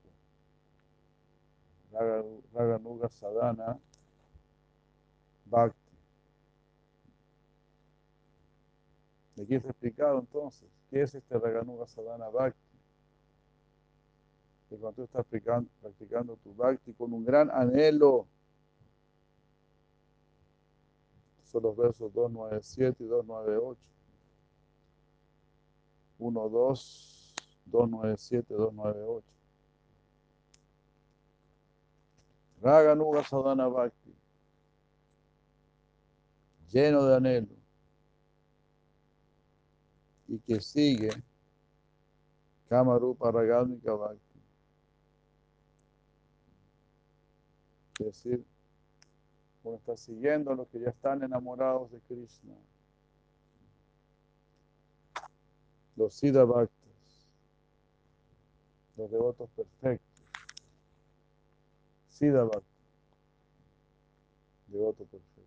[2.53, 3.79] Raganuga sadhana
[5.45, 5.79] bhakti.
[9.35, 10.69] ¿De aquí está explicado entonces?
[10.89, 12.59] ¿Qué es este Raganuga sadhana bhakti?
[14.69, 18.27] Que cuando tú estás practicando tu bhakti con un gran anhelo,
[21.43, 23.79] son los versos 297 y 298.
[26.17, 27.33] 1, 2,
[27.65, 29.25] 297, 298.
[32.61, 34.15] Raganuga Sadhana Bhakti,
[36.71, 37.55] lleno de anhelo,
[40.27, 41.09] y que sigue
[42.67, 44.39] Kamarupa Raganuga Bhakti.
[47.99, 48.45] Es decir,
[49.61, 52.55] cuando está siguiendo a los que ya están enamorados de Krishna.
[55.95, 57.27] Los Siddha Bhaktas,
[58.97, 60.25] los devotos perfectos.
[62.09, 62.75] Siddha Bhakta,
[64.67, 65.45] devoto perfecto.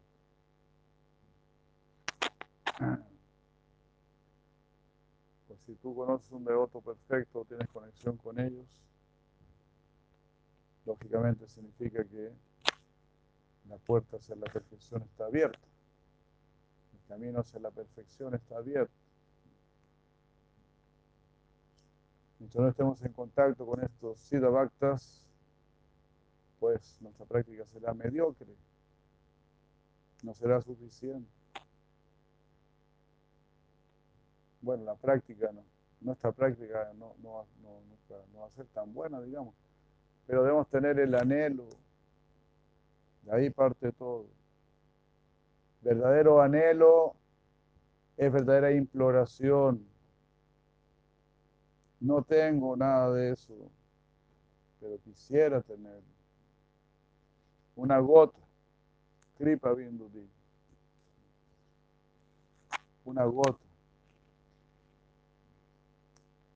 [5.47, 8.67] Pues si tú conoces un devoto perfecto, tienes conexión con ellos,
[10.85, 12.33] lógicamente significa que
[13.69, 15.67] la puerta hacia la perfección está abierta.
[16.93, 19.08] El camino hacia la perfección está abierto.
[22.39, 25.25] Mientras no estemos en contacto con estos Siddha Bhaktas,
[26.61, 28.55] pues nuestra práctica será mediocre,
[30.23, 31.31] no será suficiente.
[34.61, 35.65] Bueno, la práctica no,
[36.01, 39.55] nuestra práctica no, no, no va a ser tan buena, digamos,
[40.27, 41.69] pero debemos tener el anhelo,
[43.23, 44.27] de ahí parte todo.
[45.81, 47.15] Verdadero anhelo
[48.17, 49.87] es verdadera imploración.
[52.01, 53.55] No tengo nada de eso,
[54.81, 56.03] pero quisiera tenerlo.
[57.75, 58.39] Una gota,
[59.37, 60.09] kripa viendo
[63.05, 63.65] Una gota.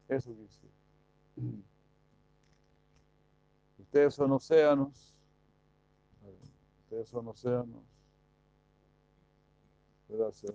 [0.09, 0.75] Eso quisiera.
[3.79, 5.15] Ustedes son océanos.
[6.85, 7.83] Ustedes son océanos.
[10.09, 10.55] Gracias.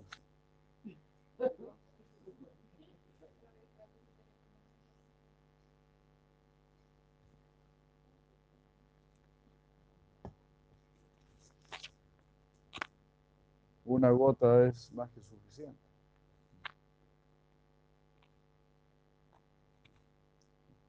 [13.88, 15.80] Una gota es más que suficiente.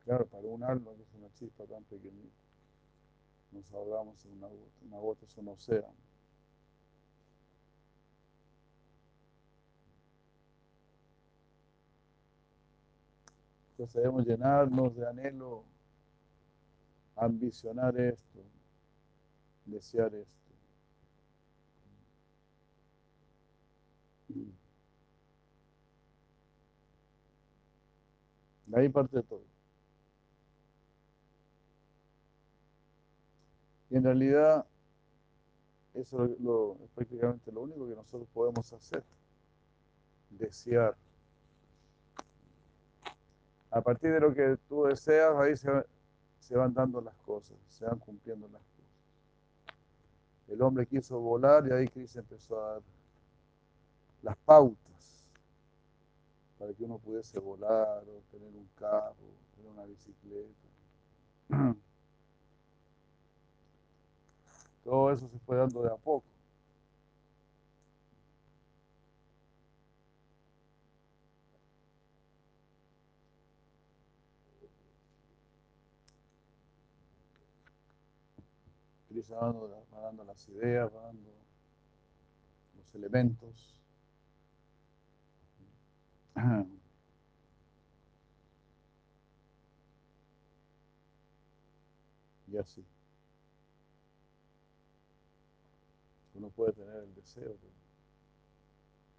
[0.04, 2.36] Claro, para un alma que es una chispa tan pequeñita,
[3.54, 4.86] nos ahogamos en una gota.
[4.86, 5.94] Una gota es un océano.
[13.72, 15.64] Entonces debemos llenarnos de anhelo,
[17.16, 18.44] ambicionar esto,
[19.66, 20.39] desear esto.
[28.70, 29.42] De ahí parte todo.
[33.90, 34.64] Y en realidad,
[35.96, 36.32] eso es
[36.94, 39.04] prácticamente lo único que nosotros podemos hacer.
[40.30, 40.96] Desear.
[43.72, 47.98] A partir de lo que tú deseas, ahí se, van dando las cosas, se van
[47.98, 49.80] cumpliendo las cosas.
[50.48, 52.82] El hombre quiso volar y ahí Cristo empezó a dar
[54.22, 54.89] las pautas
[56.60, 59.16] para que uno pudiese volar o tener un carro,
[59.56, 60.68] tener una bicicleta.
[64.84, 66.28] Todo eso se fue dando de a poco.
[79.32, 81.30] Va dando, las ideas, dando
[82.76, 83.79] los elementos.
[92.52, 92.84] Y así.
[96.40, 97.56] uno puede tener el deseo.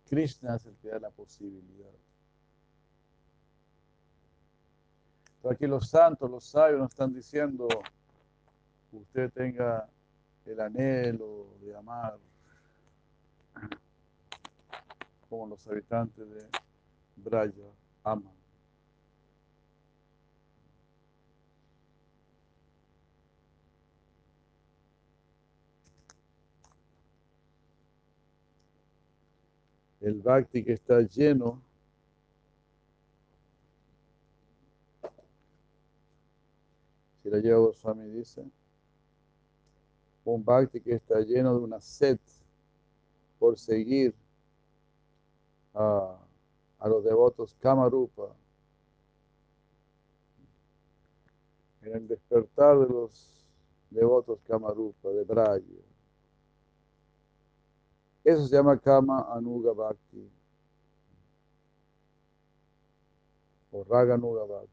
[0.08, 1.92] Krishna es el que da la posibilidad.
[5.40, 7.68] Pero aquí los santos, los sabios nos están diciendo
[8.90, 9.88] que usted tenga
[10.46, 12.18] el anhelo de amar
[15.28, 16.48] como los habitantes de
[17.24, 17.70] Braya
[18.04, 18.40] aman.
[30.00, 31.62] el bhakti que está lleno
[37.22, 38.44] si la lleva Goswami dice
[40.24, 42.18] un bhakti que está lleno de una sed
[43.38, 44.14] por seguir
[45.74, 46.19] a,
[46.80, 48.34] a los devotos Kamarupa
[51.82, 53.46] en el despertar de los
[53.90, 55.90] devotos Kamarupa de Braya
[58.22, 60.30] eso se llama Kama Anuga Bhakti.
[63.72, 64.68] O Raga Anuga Bhakti.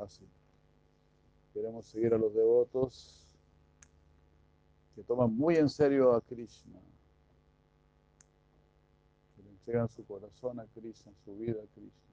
[0.00, 0.26] Así.
[1.52, 3.22] Queremos seguir a los devotos
[4.94, 6.78] que toman muy en serio a Krishna.
[9.66, 12.06] Entregan su corazón a Krishna, su vida a Krishna.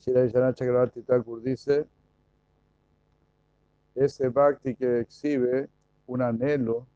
[0.00, 1.86] Shira Chakravarti Thakur dice,
[3.94, 5.68] ese bhakti que exhibe
[6.06, 6.86] un anhelo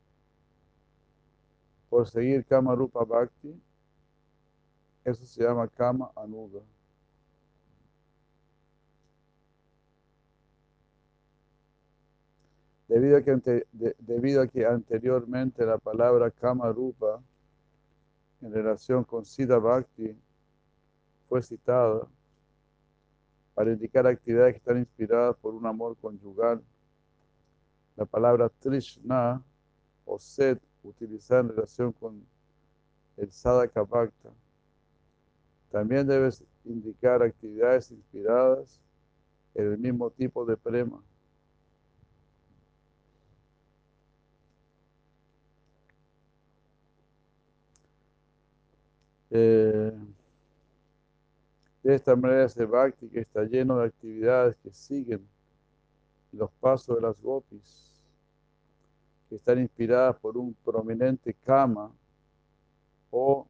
[1.91, 3.61] por seguir Kama Rupa Bhakti,
[5.05, 6.63] eso se llama Kama Anuga.
[12.93, 13.67] Debido a, que
[14.01, 17.23] debido a que anteriormente la palabra Kama Rupa
[18.43, 20.15] en relación con Siddha Bhakti
[21.27, 22.07] fue citada
[23.55, 26.63] para indicar actividades que están inspiradas por un amor conyugal.
[27.97, 29.43] La palabra Trishna
[30.05, 32.23] o Set utilizada en relación con
[33.17, 34.29] el Sadhaka Bhakta
[35.71, 36.29] también debe
[36.67, 38.83] indicar actividades inspiradas
[39.55, 41.03] en el mismo tipo de prema.
[49.35, 49.91] Eh,
[51.83, 55.27] de esta manera ese bhakti que está lleno de actividades que siguen
[56.33, 57.91] los pasos de las gopis,
[59.31, 61.91] que están inspiradas por un prominente kama
[63.11, 63.47] o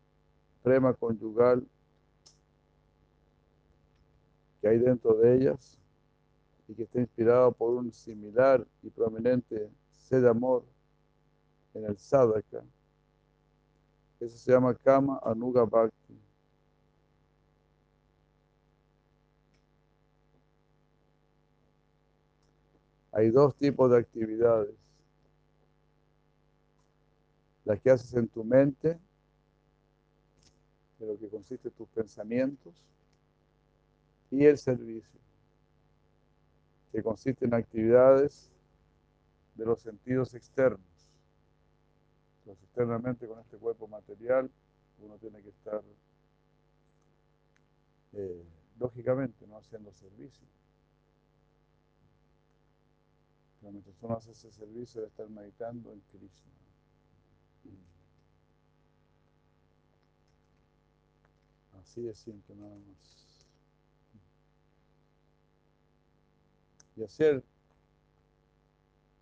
[0.62, 1.66] prema conyugal
[4.60, 5.76] que hay dentro de ellas
[6.68, 10.62] y que está inspirado por un similar y prominente sed amor
[11.74, 12.62] en el sadhaka
[14.24, 16.18] eso se llama Kama Anuga Bhakti.
[23.10, 24.74] Hay dos tipos de actividades.
[27.64, 28.98] Las que haces en tu mente,
[30.98, 32.74] de lo que consiste tus pensamientos,
[34.30, 35.20] y el servicio,
[36.92, 38.50] que consiste en actividades
[39.56, 40.91] de los sentidos externos
[42.46, 44.50] externamente con este cuerpo material,
[44.98, 45.82] uno tiene que estar,
[48.12, 48.44] eh,
[48.78, 50.46] lógicamente, no haciendo servicio.
[53.60, 56.52] Pero mientras uno hace ese servicio de estar meditando en Krishna.
[61.80, 63.46] Así de simple, nada más.
[66.96, 67.42] Y hacer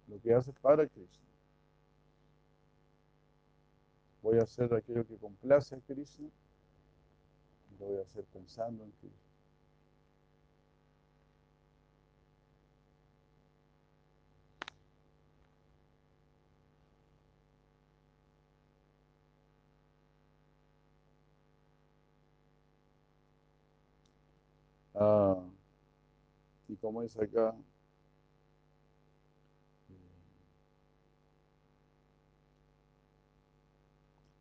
[0.09, 1.30] lo que hace para Krishna.
[4.23, 6.29] Voy a hacer aquello que complace a Krishna
[7.81, 9.19] lo voy a hacer pensando en Krishna.
[24.95, 25.43] Ah,
[26.69, 27.55] y como es acá,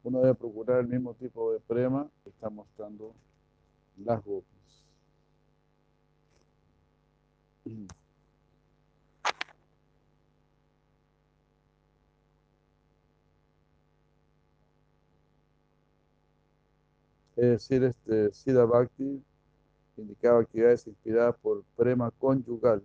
[0.10, 3.14] uno debe procurar el mismo tipo de prema que está mostrando
[3.98, 4.84] las gopis.
[17.36, 19.24] Es decir, este Siddha Bhakti
[19.96, 22.84] indicaba actividades inspiradas por prema conyugal.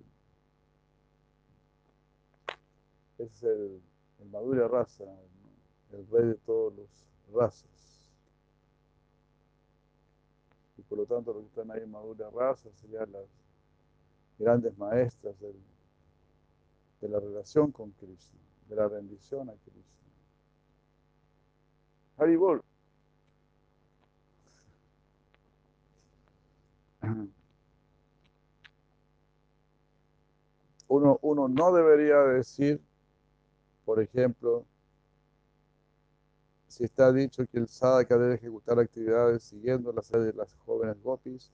[3.19, 3.83] Es el,
[4.21, 5.03] el Madhurya Rasa,
[5.91, 8.11] el rey de todos los razas.
[10.77, 13.27] Y por lo tanto, los que están ahí en madura raza serían las
[14.39, 18.39] grandes maestras de la relación con Cristo,
[18.69, 19.94] de la bendición a Cristo.
[22.16, 22.62] Haribol.
[30.89, 32.81] Uno, uno no debería decir,
[33.85, 34.65] por ejemplo,
[36.75, 41.01] si está dicho que el sadhaka debe ejecutar actividades siguiendo la sede de las jóvenes
[41.01, 41.53] gopis,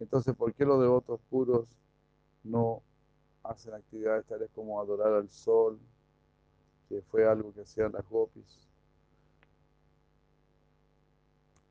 [0.00, 1.68] entonces ¿por qué los devotos puros
[2.42, 2.82] no
[3.44, 5.78] hacen actividades tales como adorar al sol,
[6.88, 8.58] que fue algo que hacían las gopis?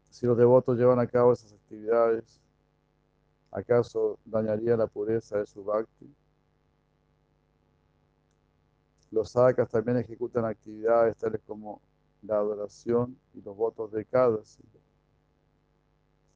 [0.09, 2.39] Si los devotos llevan a cabo esas actividades,
[3.51, 6.15] ¿acaso dañaría la pureza de su bhakti?
[9.11, 11.81] Los sadhakas también ejecutan actividades tales como
[12.23, 14.39] la adoración y los votos de cada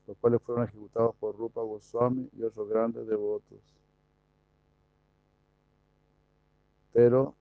[0.07, 3.59] los cuales fueron ejecutados por Rupa Goswami y otros grandes devotos.
[6.93, 7.35] Pero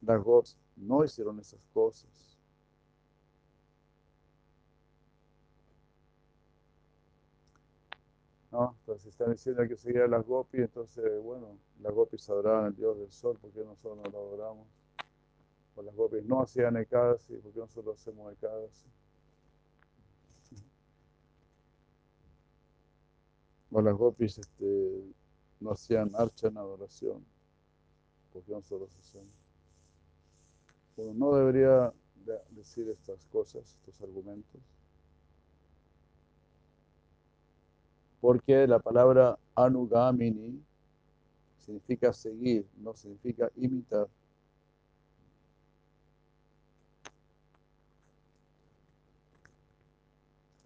[0.00, 2.38] las Gops no hicieron esas cosas.
[8.50, 8.74] ¿No?
[8.80, 13.12] Entonces están diciendo que seguir las Gopis, entonces, bueno, las Gopis adoraban al Dios del
[13.12, 14.66] Sol, porque nosotros no lo adoramos?
[15.76, 18.88] O las gopis no hacían ekadasi, porque nosotros hacemos ekadasi.
[23.70, 25.04] O las gopis este,
[25.60, 27.24] no hacían archa en adoración.
[28.48, 29.34] nosotros hacemos.
[30.96, 31.92] Uno no debería
[32.50, 34.60] decir estas cosas, estos argumentos,
[38.20, 40.60] porque la palabra anugamini
[41.58, 44.08] significa seguir, no significa imitar.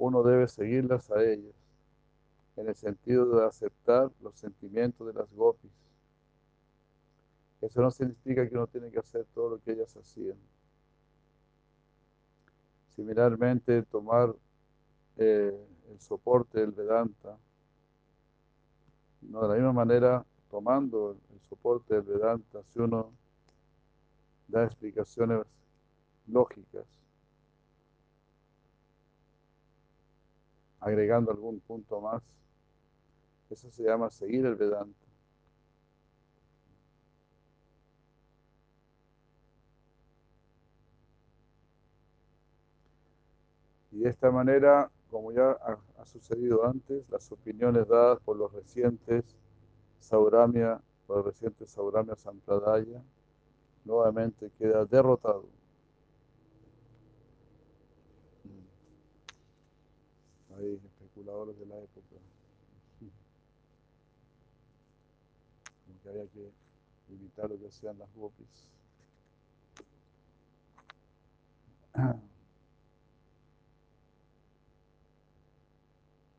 [0.01, 1.55] Uno debe seguirlas a ellas,
[2.57, 5.71] en el sentido de aceptar los sentimientos de las gopis.
[7.61, 10.39] Eso no significa que uno tiene que hacer todo lo que ellas hacían.
[12.97, 14.35] Similarmente, tomar
[15.19, 15.55] eh,
[15.91, 17.37] el soporte del Vedanta,
[19.21, 23.13] no, de la misma manera, tomando el soporte del Vedanta, si uno
[24.49, 25.45] da explicaciones
[26.27, 27.00] lógicas,
[30.81, 32.23] agregando algún punto más,
[33.51, 34.99] eso se llama seguir el Vedanta.
[43.93, 49.25] Y de esta manera, como ya ha, sucedido antes, las opiniones dadas por los recientes
[49.99, 53.03] Sauramia, por los recientes Sauramia Sampradaya,
[53.85, 55.60] nuevamente queda derrotado.
[60.61, 62.17] Especuladores de la época.
[65.87, 66.51] Como que había que
[67.09, 68.69] imitar lo que hacían las gopis.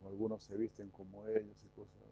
[0.05, 2.10] algunos se visten como ellos y cosas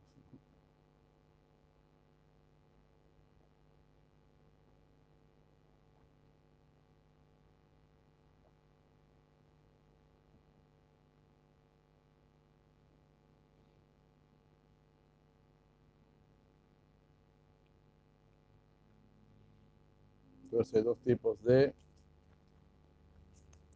[20.73, 21.73] hay dos tipos de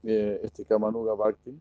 [0.03, 1.57] eh, este Kamanuga Bhakti.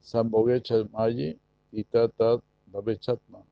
[0.00, 1.38] Sambhogecha Mayi
[1.70, 3.42] y Tatat Babechatma.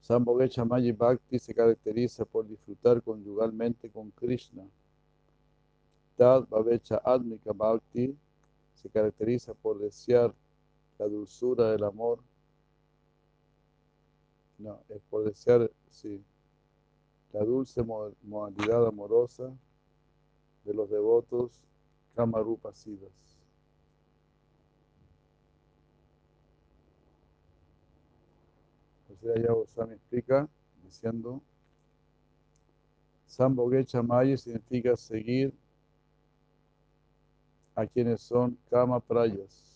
[0.00, 4.62] Sambhogecha Mayi Bhakti se caracteriza por disfrutar conyugalmente con Krishna.
[6.16, 8.16] Tad Babecha Admika Bhakti
[8.74, 10.32] se caracteriza por desear
[10.98, 12.20] la dulzura del amor.
[14.62, 16.22] No, es por desear, sí,
[17.32, 19.52] la dulce modalidad amorosa
[20.64, 21.60] de los devotos
[22.14, 23.10] Kamarupa Siddhas.
[29.08, 30.48] Entonces allá Goswami explica
[30.84, 31.42] diciendo
[33.26, 35.52] Sambogecha Maya significa seguir
[37.74, 39.71] a quienes son Kama Prayas.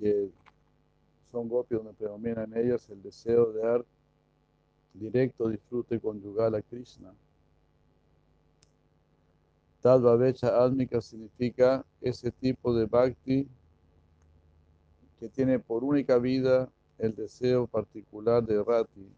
[0.00, 0.30] Que
[1.30, 3.84] son gopis donde predomina en ellas el deseo de dar
[4.94, 7.12] directo disfrute conyugal a Krishna.
[9.82, 13.46] Tadvavecha Admika significa ese tipo de bhakti
[15.18, 16.68] que tiene por única vida
[16.98, 19.08] el deseo particular de Rati,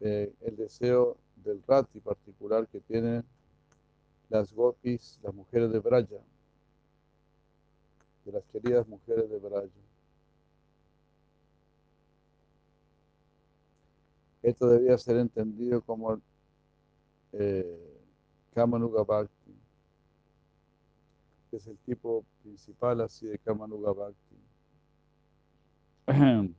[0.00, 3.24] eh, el deseo del Rati particular que tienen
[4.28, 6.20] las gopis, las mujeres de Braya
[8.26, 9.70] de las queridas mujeres de Braya.
[14.42, 16.20] Esto debía ser entendido como
[17.32, 18.00] eh,
[18.52, 19.54] Kamanuga Bhakti,
[21.50, 24.36] que es el tipo principal así de Kamanuga Bhakti.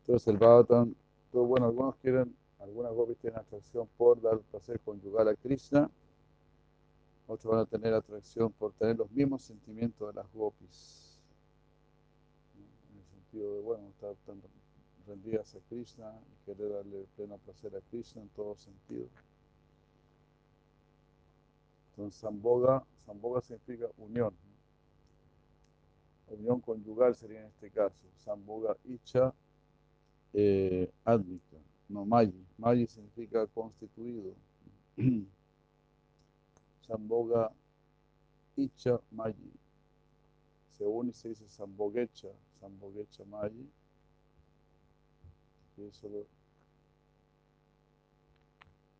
[0.00, 0.94] Entonces el Bhagavatam,
[1.32, 5.90] bueno, algunos quieren algunas gopis tienen atracción por dar placer conyugal a Krishna,
[7.26, 11.20] otros van a tener atracción por tener los mismos sentimientos de las gopis.
[12.56, 14.42] En el sentido de, bueno, estar tan
[15.06, 19.06] rendidas a Krishna y querer darle pleno placer a Krishna en todo sentido.
[21.90, 24.34] Entonces, Samboga, Samboga significa unión.
[26.28, 27.96] Unión conyugal sería en este caso.
[28.16, 29.32] Samboga Icha
[30.32, 30.90] eh,
[31.90, 32.32] no Mayi.
[32.58, 34.34] Mayi significa constituido.
[36.86, 37.52] Samboga
[38.56, 39.52] Icha Mayi.
[40.78, 42.28] Se une y se dice Sambogecha,
[42.60, 43.68] Sambogecha Mayi.
[45.76, 46.26] Y eso lo,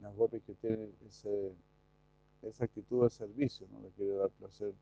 [0.00, 1.54] las gopis que tienen ese,
[2.42, 3.80] esa actitud de servicio, ¿no?
[3.80, 4.74] de quiere dar placer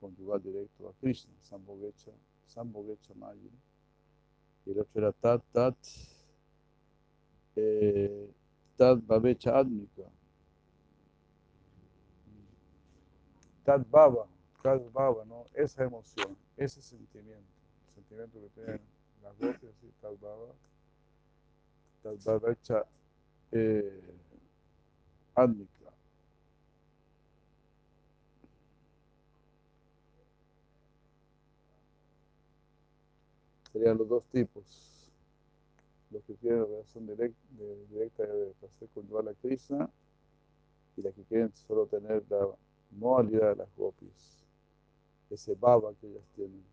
[0.00, 2.12] conyugal directo a Krishna, Sambhogecha,
[2.46, 3.50] Sambhogecha Mayi.
[4.66, 5.76] Y el otro era Tat Tat,
[8.76, 10.02] Tat Babecha Admika.
[13.64, 14.26] Tat Baba,
[14.62, 15.46] Tat Baba, ¿no?
[15.54, 17.50] Esa emoción, ese sentimiento,
[17.88, 18.80] el sentimiento que tienen
[19.22, 20.52] las voces, así, Tat Baba,
[22.02, 22.84] Tat Babecha
[23.52, 24.02] eh,
[25.34, 25.76] Admika.
[33.72, 34.95] serían los dos tipos.
[36.10, 37.32] Los que quieren la relación de,
[37.90, 39.90] directa de placer conyugal a Krishna
[40.96, 42.48] y las que quieren solo tener la
[42.92, 44.44] modalidad de las gopis,
[45.30, 46.64] ese baba que ellas tienen.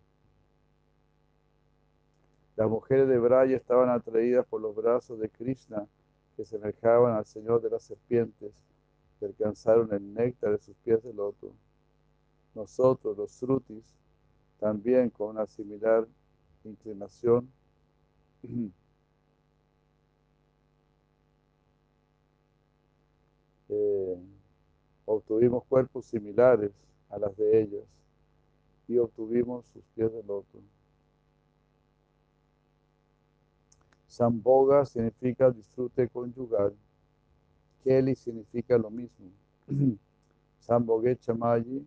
[2.56, 5.88] Las mujeres de Braya estaban atraídas por los brazos de Krishna
[6.38, 8.54] que semejaban al Señor de las serpientes
[9.20, 11.52] que alcanzaron el néctar de sus pies de loto.
[12.54, 13.84] Nosotros, los Srutis,
[14.60, 16.08] también con una similar
[16.64, 17.52] inclinación.
[23.74, 24.18] Eh,
[25.06, 26.72] obtuvimos cuerpos similares
[27.10, 27.84] a las de ellas
[28.88, 30.60] y obtuvimos sus pies de loto.
[34.08, 36.76] Samboga significa disfrute conyugal.
[37.84, 39.32] Kelly significa lo mismo.
[40.60, 41.86] Samboge Chamayi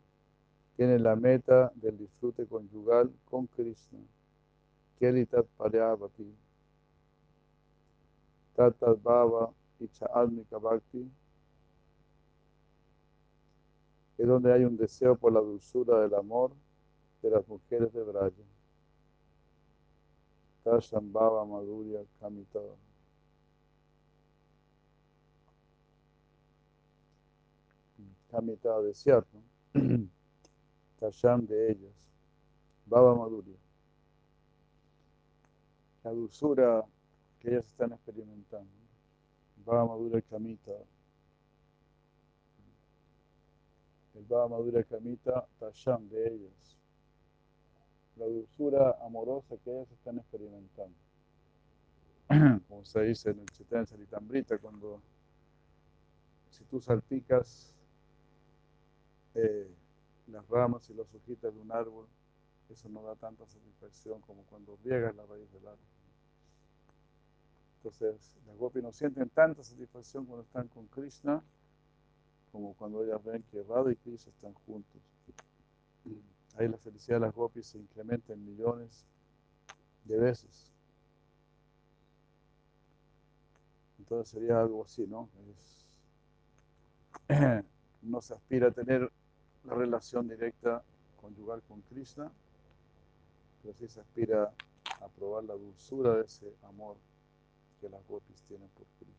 [0.77, 4.01] tiene la meta del disfrute conyugal con Krishna.
[4.99, 6.35] Keli Tat Paryavati,
[8.57, 10.09] Tat Bhava Icha
[10.59, 11.09] Bhakti,
[14.19, 16.53] es donde hay un deseo por la dulzura del amor
[17.23, 18.45] de las mujeres de Braya.
[20.65, 22.61] Tasham Bhava Madhurya Kamita.
[28.31, 29.39] Kamita, desierto.
[31.01, 31.95] Tasham de ellas.
[32.87, 33.57] Bhava Madhurya
[36.07, 36.85] la dulzura
[37.41, 38.71] que ellas están experimentando.
[39.65, 40.71] Baba Madura Kamita.
[44.17, 46.79] El Baba Madura Kamita Tasham de ellas.
[48.17, 50.97] La dulzura amorosa que ellas están experimentando.
[52.69, 55.03] Como se dice en el Chaitanya Salitambrita, cuando
[56.51, 57.75] si tú salpicas
[59.35, 59.71] eh,
[60.29, 62.07] las ramas y las hojitas de un árbol,
[62.71, 65.79] eso no da tanta satisfacción como cuando riegas la raíz del árbol.
[67.77, 71.43] Entonces, las gopis no sienten tanta satisfacción cuando están con Krishna
[72.57, 75.03] como cuando ellas ven que Radha y Krishna están juntos.
[76.57, 79.05] Ahí la felicidad de las gopis se incrementa en millones
[80.05, 80.73] de veces.
[83.99, 85.29] Entonces sería algo así, ¿no?
[88.03, 89.13] no se aspira a tener
[89.65, 90.83] la relación directa
[91.21, 92.33] conyugal con Krishna,
[93.61, 94.51] pero sí se aspira
[95.03, 96.97] a probar la dulzura de ese amor
[97.83, 99.16] que las gopis tienen por Krishna.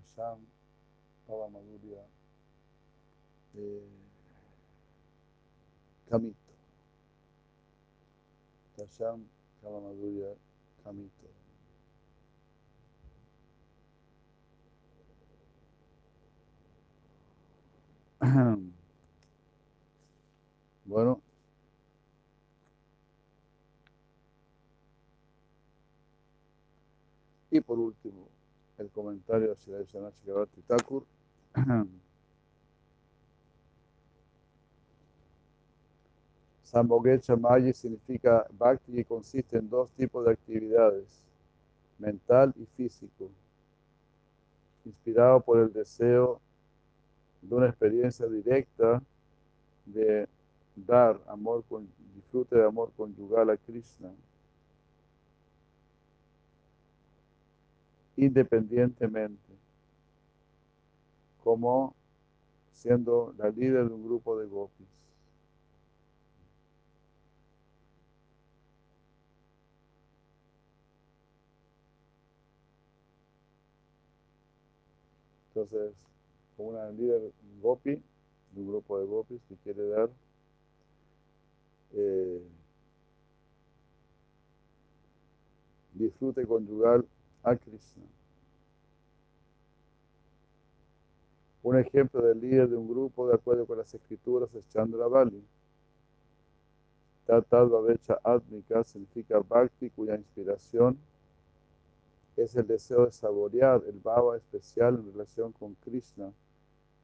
[0.00, 0.38] Tasham
[1.28, 2.02] Pava Madhurya
[3.58, 3.82] eh,
[6.10, 6.54] Kamito.
[8.76, 9.20] Tasham
[9.62, 10.34] Pava Madhurya
[10.84, 11.28] Kamito.
[20.84, 21.22] Bueno,
[27.52, 28.28] Y por último,
[28.80, 31.04] el comentario de Sri Shanachi Thakur.
[36.62, 41.22] Sambogecha Mayi significa Bhakti y consiste en dos tipos de actividades,
[41.98, 43.28] mental y físico,
[44.84, 46.40] inspirado por el deseo
[47.42, 49.02] de una experiencia directa
[49.84, 50.28] de
[50.76, 54.12] dar amor con disfrute de amor conyugal a Krishna
[58.16, 59.54] independientemente,
[61.42, 61.94] como
[62.72, 64.86] siendo la líder de un grupo de gopis.
[75.48, 75.92] Entonces,
[76.56, 77.90] como una líder gopi,
[78.52, 80.10] de un grupo de gopis que quiere dar
[81.92, 82.42] eh,
[85.94, 87.04] disfrute conyugal
[87.42, 88.04] a Krishna.
[91.62, 95.44] Un ejemplo del líder de un grupo, de acuerdo con las escrituras, es Chandra Bali.
[97.26, 100.98] Tatadvavecha Atmika significa Bhakti, cuya inspiración
[102.36, 106.32] es el deseo de saborear el bhava especial en relación con Krishna,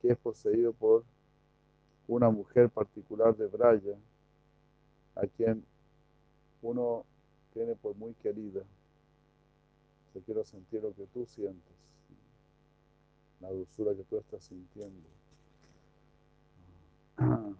[0.01, 1.05] que es poseído por
[2.09, 3.97] una mujer particular de Braya,
[5.15, 5.65] a quien
[6.63, 7.05] uno
[7.53, 8.63] tiene por muy querida.
[10.25, 11.77] Quiero sentir lo que tú sientes,
[13.41, 15.09] la dulzura que tú estás sintiendo.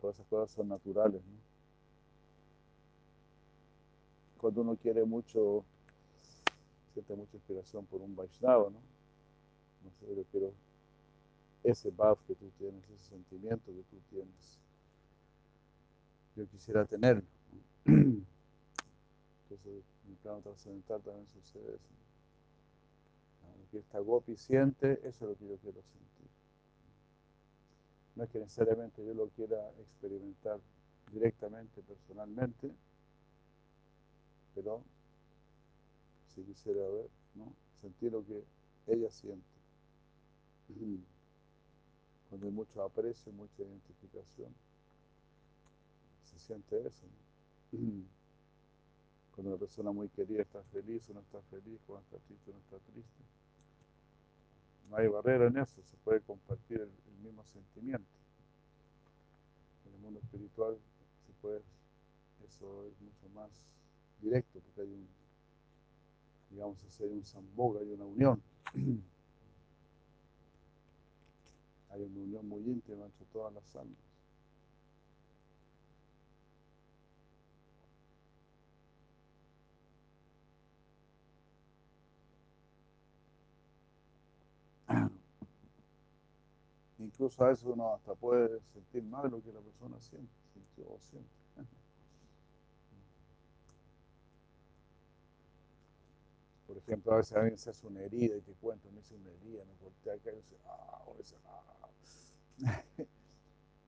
[0.00, 1.50] Todas esas cosas son naturales, ¿no?
[4.40, 5.64] Cuando uno quiere mucho,
[6.94, 8.80] siente mucha inspiración por un Vaishnava, ¿no?
[9.84, 10.52] No sé, yo quiero
[11.64, 14.58] ese baf que tú tienes, ese sentimiento que tú tienes.
[16.36, 17.24] Yo quisiera tenerlo.
[19.50, 21.90] En el plano trascendental también sucede eso.
[23.58, 26.28] Lo que esta gopi siente, eso es lo que yo quiero sentir.
[28.14, 30.60] No es que necesariamente yo lo quiera experimentar
[31.12, 32.70] directamente, personalmente,
[34.54, 34.84] pero
[36.34, 37.52] si quisiera ver, ¿no?
[37.80, 38.44] sentir lo que
[38.86, 39.44] ella siente.
[42.28, 44.54] Cuando hay mucho aprecio, mucha identificación,
[46.30, 47.06] se siente eso.
[49.40, 52.52] Cuando una persona muy querida está feliz o no está feliz, cuando está triste o
[52.52, 53.24] no está triste.
[54.90, 56.90] No hay barrera en eso, se puede compartir el,
[57.22, 58.04] mismo sentimiento.
[59.86, 60.76] En el mundo espiritual
[61.26, 61.62] se puede,
[62.46, 63.50] eso es mucho más
[64.20, 65.08] directo, porque hay un,
[66.50, 68.42] digamos así, hay un samboga, hay una unión.
[71.88, 74.09] hay una unión muy íntima entre todas las almas.
[86.98, 90.98] Incluso a veces uno hasta puede sentir mal lo que la persona siente, sintió o
[91.10, 91.30] siente.
[96.66, 99.30] Por ejemplo, a veces alguien se hace una herida y te cuenta, me hice una
[99.30, 101.88] herida, me corté acá y dice, ah, o dice, ah,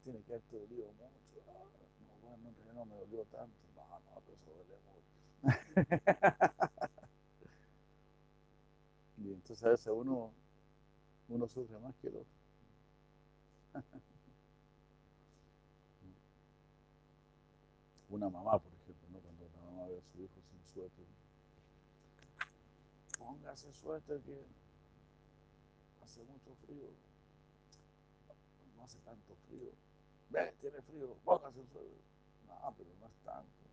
[0.04, 1.42] tiene que haberte dolido mucho.
[1.48, 1.64] Ah,
[2.06, 3.56] no, bueno, no, no me dolió tanto.
[3.76, 5.12] No, no, pero eso duele mucho.
[9.18, 10.32] y entonces a veces uno,
[11.28, 12.32] uno sufre más que el otro.
[18.10, 19.20] Una mamá, por ejemplo, ¿no?
[19.20, 21.06] cuando la mamá ve a su hijo sin suéter,
[23.18, 24.44] póngase suéter que
[26.02, 26.90] hace mucho frío,
[28.76, 29.72] no hace tanto frío,
[30.28, 32.02] ve, tiene frío, póngase suéter,
[32.46, 33.64] no, pero no es tanto,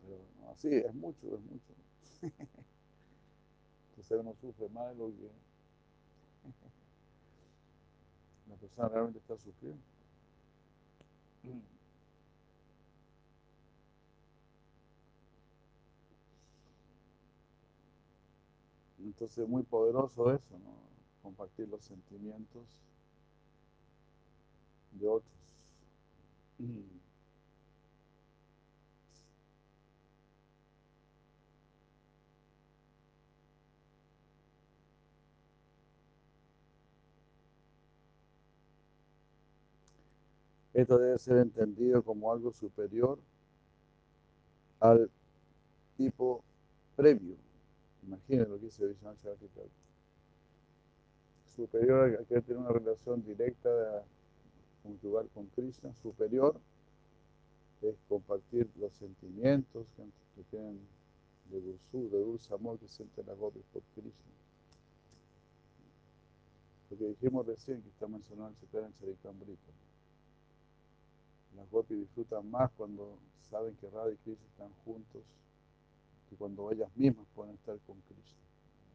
[0.00, 1.74] pero no, sí, es mucho, es mucho.
[3.90, 5.30] Entonces uno sufre más de lo que
[8.48, 9.82] la persona realmente está sufriendo.
[18.98, 20.74] Entonces es muy poderoso eso, ¿no?
[21.22, 22.62] Compartir los sentimientos
[24.92, 25.32] de otros.
[40.78, 43.18] Esto debe ser entendido como algo superior
[44.78, 45.10] al
[45.96, 46.44] tipo
[46.94, 47.34] previo.
[48.04, 49.10] Imaginen lo que dice Vishnu
[51.56, 54.04] Superior a que tiene una relación directa
[54.84, 55.92] conjugar con Krishna.
[55.96, 56.60] Superior
[57.82, 60.78] es compartir los sentimientos que, tienen
[61.50, 64.32] de dulzura, de dulce amor que sienten las gopis por Krishna.
[66.88, 69.72] Lo que dijimos recién, que está mencionado en Charikambrita.
[71.58, 73.18] Las gopis disfrutan más cuando
[73.50, 75.24] saben que Radha y Krishna están juntos
[76.30, 78.38] que cuando ellas mismas pueden estar con Krishna.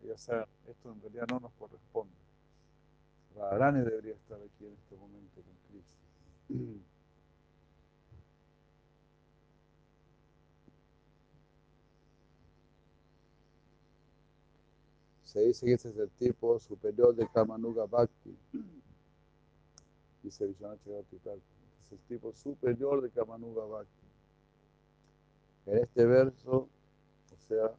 [0.02, 2.14] Ellas saben, esto en realidad no nos corresponde.
[3.36, 6.80] Radharani debería estar aquí en este momento con Krishna.
[15.26, 18.38] Se dice que ese es el tipo superior de Kamanuga Bhakti.
[20.22, 20.80] Dice Vishwanath
[21.86, 24.08] Es el tipo superior de Kamanuga Bhakti.
[25.66, 26.70] En este verso
[27.34, 27.72] o sea,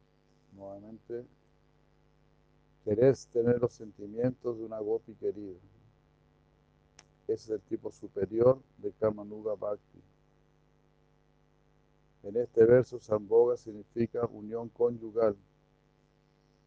[0.53, 1.25] nuevamente,
[2.85, 5.59] querés tener los sentimientos de una gopi querida.
[7.27, 10.03] Ese es el tipo superior de Kamanuga Bhakti.
[12.25, 15.37] En este verso, Samboga significa unión conyugal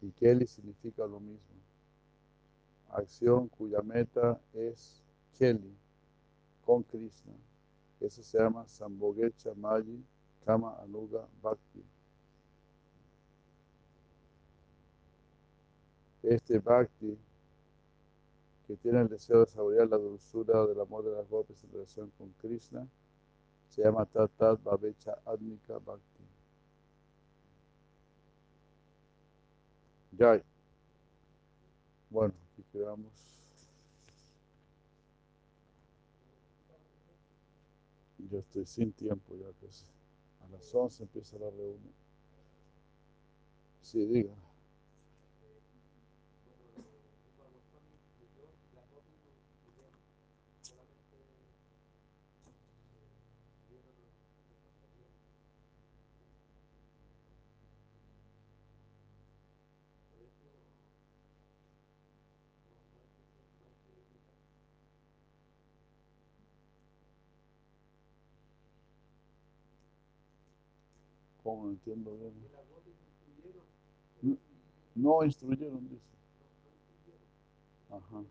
[0.00, 1.56] y Kelly significa lo mismo.
[2.90, 5.02] Acción cuya meta es
[5.36, 5.76] Kelly
[6.68, 7.32] con Krishna.
[7.98, 10.04] Eso se llama Sambogecha Mayi
[10.44, 11.82] Kama Anuga Bhakti.
[16.22, 17.16] este bhakti
[18.66, 22.12] que tiene el deseo de saborear la dulzura del amor de las gopis en relación
[22.18, 22.86] con Krishna,
[23.70, 26.24] se llama Tatat Babecha Admika Bhakti.
[30.12, 30.42] Ya.
[32.10, 33.37] Bueno, aquí quedamos.
[38.30, 39.90] Yo estoy sin tiempo ya, pues
[40.40, 41.94] a las 11 empieza la reunión.
[43.82, 44.34] Sí, diga.
[71.48, 71.72] ¿Cómo
[74.94, 76.02] no instruyeron, dice.
[77.90, 78.22] Ajá.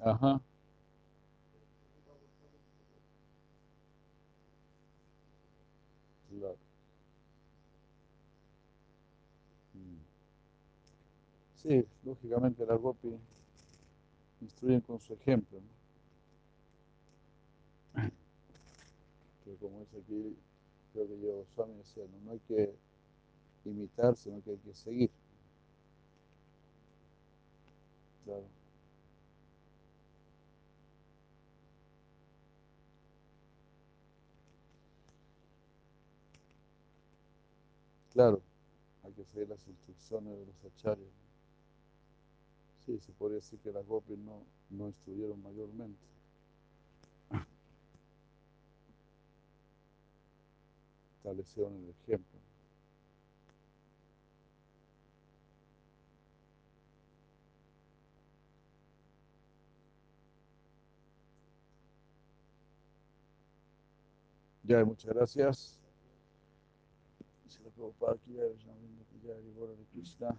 [0.00, 0.40] Ajá.
[9.74, 9.98] Mm.
[11.56, 13.12] Sí, lógicamente la Gopi
[14.40, 15.58] instruyen con su ejemplo.
[15.58, 15.79] ¿no?
[19.58, 20.36] Como dice aquí,
[20.92, 22.74] creo que yo Swami decía, no, no hay que
[23.64, 25.10] imitar, sino que hay que seguir.
[28.24, 28.46] Claro.
[38.12, 38.42] Claro,
[39.04, 41.10] hay que seguir las instrucciones de los acharyas.
[42.84, 46.00] Sí, se podría decir que las gopis no, no instruyeron mayormente.
[51.20, 52.40] establecido el ejemplo.
[64.64, 65.80] Ya, muchas gracias.
[67.98, 68.44] Puedo aquí, ya,
[70.18, 70.34] ya,